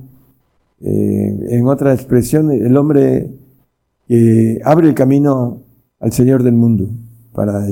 eh, 0.81 1.47
en 1.49 1.67
otra 1.67 1.93
expresión, 1.93 2.51
el 2.51 2.75
hombre 2.75 3.29
que 4.07 4.59
abre 4.63 4.89
el 4.89 4.93
camino 4.93 5.61
al 5.99 6.11
Señor 6.11 6.43
del 6.43 6.55
mundo, 6.55 6.89
para 7.33 7.65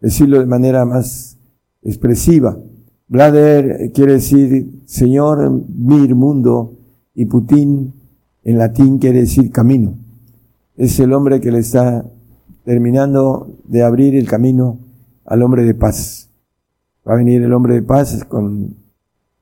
decirlo 0.00 0.40
de 0.40 0.46
manera 0.46 0.84
más 0.84 1.38
expresiva. 1.82 2.58
Vladimir 3.08 3.92
quiere 3.92 4.14
decir 4.14 4.82
Señor, 4.86 5.64
mir, 5.68 6.14
mundo, 6.14 6.74
y 7.14 7.26
Putin 7.26 7.92
en 8.44 8.58
latín 8.58 8.98
quiere 8.98 9.20
decir 9.20 9.50
camino. 9.50 9.94
Es 10.76 10.98
el 10.98 11.12
hombre 11.12 11.40
que 11.40 11.52
le 11.52 11.58
está 11.58 12.04
terminando 12.64 13.50
de 13.66 13.82
abrir 13.82 14.16
el 14.16 14.26
camino 14.26 14.78
al 15.24 15.42
hombre 15.42 15.64
de 15.64 15.74
paz. 15.74 16.30
Va 17.06 17.14
a 17.14 17.16
venir 17.16 17.42
el 17.42 17.52
hombre 17.52 17.74
de 17.74 17.82
paz 17.82 18.24
con 18.28 18.76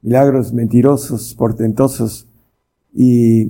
milagros 0.03 0.53
mentirosos, 0.53 1.35
portentosos, 1.35 2.27
y 2.95 3.47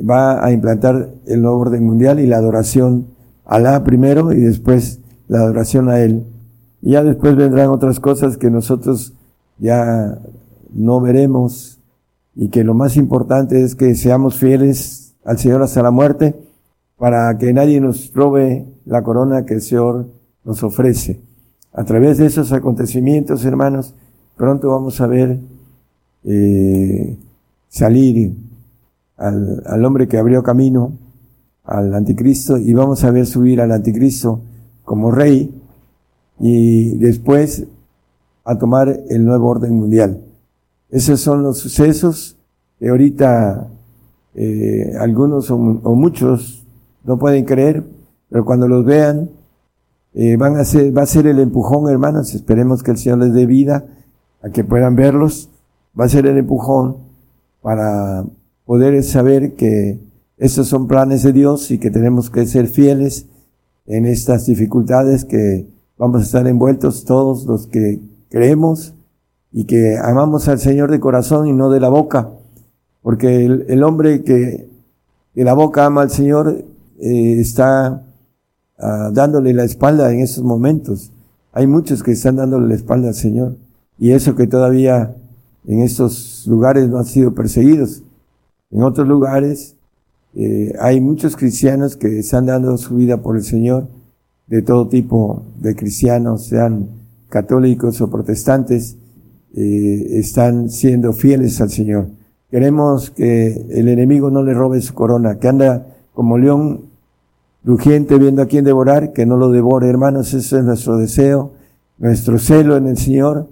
va 0.00 0.44
a 0.44 0.52
implantar 0.52 1.10
el 1.26 1.42
nuevo 1.42 1.58
orden 1.58 1.84
mundial 1.84 2.18
y 2.20 2.26
la 2.26 2.38
adoración 2.38 3.06
a 3.44 3.56
Alá 3.56 3.84
primero 3.84 4.32
y 4.32 4.40
después 4.40 5.00
la 5.28 5.38
adoración 5.40 5.88
a 5.88 6.00
Él. 6.00 6.24
Y 6.80 6.92
ya 6.92 7.02
después 7.02 7.36
vendrán 7.36 7.68
otras 7.68 8.00
cosas 8.00 8.36
que 8.38 8.50
nosotros 8.50 9.12
ya 9.58 10.18
no 10.72 11.00
veremos 11.00 11.78
y 12.34 12.48
que 12.48 12.64
lo 12.64 12.74
más 12.74 12.96
importante 12.96 13.62
es 13.62 13.74
que 13.74 13.94
seamos 13.94 14.36
fieles 14.36 15.14
al 15.24 15.38
Señor 15.38 15.62
hasta 15.62 15.82
la 15.82 15.90
muerte 15.90 16.34
para 16.96 17.36
que 17.36 17.52
nadie 17.52 17.80
nos 17.80 18.12
robe 18.14 18.66
la 18.84 19.02
corona 19.02 19.44
que 19.44 19.54
el 19.54 19.60
Señor 19.60 20.06
nos 20.44 20.62
ofrece. 20.62 21.20
A 21.74 21.84
través 21.84 22.18
de 22.18 22.26
esos 22.26 22.52
acontecimientos, 22.52 23.44
hermanos, 23.46 23.94
pronto 24.36 24.68
vamos 24.68 25.00
a 25.00 25.06
ver 25.06 25.38
eh, 26.24 27.16
salir 27.68 28.34
al, 29.16 29.62
al, 29.64 29.84
hombre 29.84 30.06
que 30.06 30.18
abrió 30.18 30.42
camino 30.42 30.92
al 31.64 31.94
anticristo 31.94 32.58
y 32.58 32.74
vamos 32.74 33.04
a 33.04 33.10
ver 33.10 33.24
subir 33.26 33.60
al 33.60 33.72
anticristo 33.72 34.40
como 34.84 35.10
rey 35.10 35.50
y 36.38 36.96
después 36.96 37.64
a 38.44 38.58
tomar 38.58 39.00
el 39.08 39.24
nuevo 39.24 39.48
orden 39.48 39.74
mundial. 39.74 40.20
Esos 40.90 41.20
son 41.20 41.42
los 41.42 41.58
sucesos 41.58 42.36
que 42.78 42.90
ahorita 42.90 43.68
eh, 44.34 44.92
algunos 45.00 45.50
o, 45.50 45.56
o 45.56 45.94
muchos 45.94 46.66
no 47.04 47.18
pueden 47.18 47.46
creer, 47.46 47.82
pero 48.28 48.44
cuando 48.44 48.68
los 48.68 48.84
vean, 48.84 49.30
eh, 50.14 50.36
van 50.36 50.56
a 50.56 50.64
ser, 50.64 50.96
va 50.96 51.02
a 51.02 51.06
ser 51.06 51.26
el 51.26 51.38
empujón, 51.40 51.88
hermanos. 51.88 52.34
Esperemos 52.34 52.82
que 52.82 52.90
el 52.90 52.98
Señor 52.98 53.18
les 53.18 53.32
dé 53.32 53.46
vida 53.46 53.86
a 54.42 54.50
que 54.50 54.64
puedan 54.64 54.96
verlos. 54.96 55.48
Va 55.98 56.04
a 56.04 56.08
ser 56.08 56.26
el 56.26 56.38
empujón 56.38 56.96
para 57.62 58.24
poder 58.66 59.02
saber 59.04 59.54
que 59.54 60.00
estos 60.36 60.68
son 60.68 60.88
planes 60.88 61.22
de 61.22 61.32
Dios 61.32 61.70
y 61.70 61.78
que 61.78 61.90
tenemos 61.90 62.30
que 62.30 62.46
ser 62.46 62.66
fieles 62.66 63.26
en 63.86 64.06
estas 64.06 64.46
dificultades 64.46 65.24
que 65.24 65.66
vamos 65.96 66.22
a 66.22 66.24
estar 66.24 66.46
envueltos 66.46 67.04
todos 67.04 67.44
los 67.46 67.66
que 67.66 68.00
creemos 68.28 68.94
y 69.52 69.64
que 69.64 69.96
amamos 70.02 70.48
al 70.48 70.58
Señor 70.58 70.90
de 70.90 71.00
corazón 71.00 71.46
y 71.46 71.52
no 71.52 71.70
de 71.70 71.80
la 71.80 71.88
boca. 71.88 72.30
Porque 73.02 73.44
el, 73.44 73.82
hombre 73.82 74.22
que 74.22 74.68
de 75.34 75.44
la 75.44 75.54
boca 75.54 75.86
ama 75.86 76.02
al 76.02 76.10
Señor 76.10 76.64
eh, 77.00 77.36
está 77.38 78.02
ah, 78.82 79.10
dándole 79.12 79.54
la 79.54 79.64
espalda 79.64 80.12
en 80.12 80.20
estos 80.20 80.44
momentos. 80.44 81.12
Hay 81.52 81.66
muchos 81.66 82.02
que 82.02 82.12
están 82.12 82.36
dándole 82.36 82.68
la 82.68 82.74
espalda 82.74 83.08
al 83.08 83.14
Señor. 83.14 83.56
Y 83.98 84.10
eso 84.10 84.34
que 84.34 84.46
todavía 84.46 85.14
en 85.66 85.80
estos 85.80 86.44
lugares 86.46 86.88
no 86.88 86.98
han 86.98 87.04
sido 87.04 87.34
perseguidos. 87.34 88.02
En 88.70 88.82
otros 88.82 89.06
lugares 89.06 89.76
eh, 90.34 90.74
hay 90.80 91.00
muchos 91.00 91.36
cristianos 91.36 91.96
que 91.96 92.18
están 92.18 92.46
dando 92.46 92.76
su 92.78 92.96
vida 92.96 93.18
por 93.18 93.36
el 93.36 93.44
Señor, 93.44 93.88
de 94.46 94.62
todo 94.62 94.88
tipo 94.88 95.44
de 95.60 95.74
cristianos, 95.76 96.46
sean 96.46 96.88
católicos 97.28 98.00
o 98.00 98.10
protestantes, 98.10 98.96
eh, 99.54 100.18
están 100.18 100.70
siendo 100.70 101.12
fieles 101.12 101.60
al 101.60 101.70
Señor. 101.70 102.08
Queremos 102.50 103.10
que 103.10 103.66
el 103.70 103.88
enemigo 103.88 104.30
no 104.30 104.42
le 104.42 104.54
robe 104.54 104.80
su 104.80 104.94
corona, 104.94 105.38
que 105.38 105.48
anda 105.48 105.86
como 106.14 106.38
león 106.38 106.91
rugiente 107.64 108.18
viendo 108.18 108.42
a 108.42 108.46
quien 108.46 108.64
devorar, 108.64 109.12
que 109.12 109.26
no 109.26 109.36
lo 109.36 109.50
devore, 109.50 109.88
hermanos, 109.88 110.34
ese 110.34 110.58
es 110.58 110.64
nuestro 110.64 110.96
deseo, 110.96 111.52
nuestro 111.98 112.38
celo 112.38 112.76
en 112.76 112.88
el 112.88 112.96
Señor, 112.96 113.48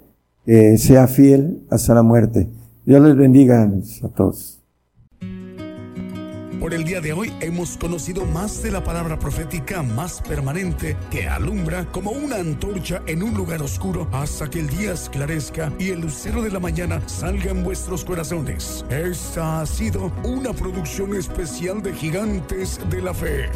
eh, 0.46 0.78
sea 0.78 1.06
fiel 1.06 1.62
hasta 1.70 1.94
la 1.94 2.02
muerte. 2.02 2.48
Dios 2.84 3.00
les 3.02 3.16
bendiga 3.16 3.62
a 3.62 4.08
todos. 4.08 4.60
Por 6.60 6.74
el 6.74 6.84
día 6.84 7.00
de 7.00 7.14
hoy 7.14 7.32
hemos 7.40 7.78
conocido 7.78 8.26
más 8.26 8.62
de 8.62 8.70
la 8.70 8.84
palabra 8.84 9.18
profética 9.18 9.82
más 9.82 10.20
permanente 10.20 10.94
que 11.10 11.26
alumbra 11.26 11.86
como 11.90 12.10
una 12.10 12.36
antorcha 12.36 13.00
en 13.06 13.22
un 13.22 13.32
lugar 13.32 13.62
oscuro 13.62 14.06
hasta 14.12 14.50
que 14.50 14.60
el 14.60 14.68
día 14.68 14.92
esclarezca 14.92 15.72
y 15.78 15.88
el 15.88 16.02
lucero 16.02 16.42
de 16.42 16.50
la 16.50 16.60
mañana 16.60 17.00
salga 17.06 17.50
en 17.50 17.64
vuestros 17.64 18.04
corazones. 18.04 18.84
Esta 18.90 19.62
ha 19.62 19.66
sido 19.66 20.12
una 20.22 20.52
producción 20.52 21.16
especial 21.16 21.80
de 21.82 21.94
Gigantes 21.94 22.78
de 22.90 23.00
la 23.00 23.14
Fe. 23.14 23.48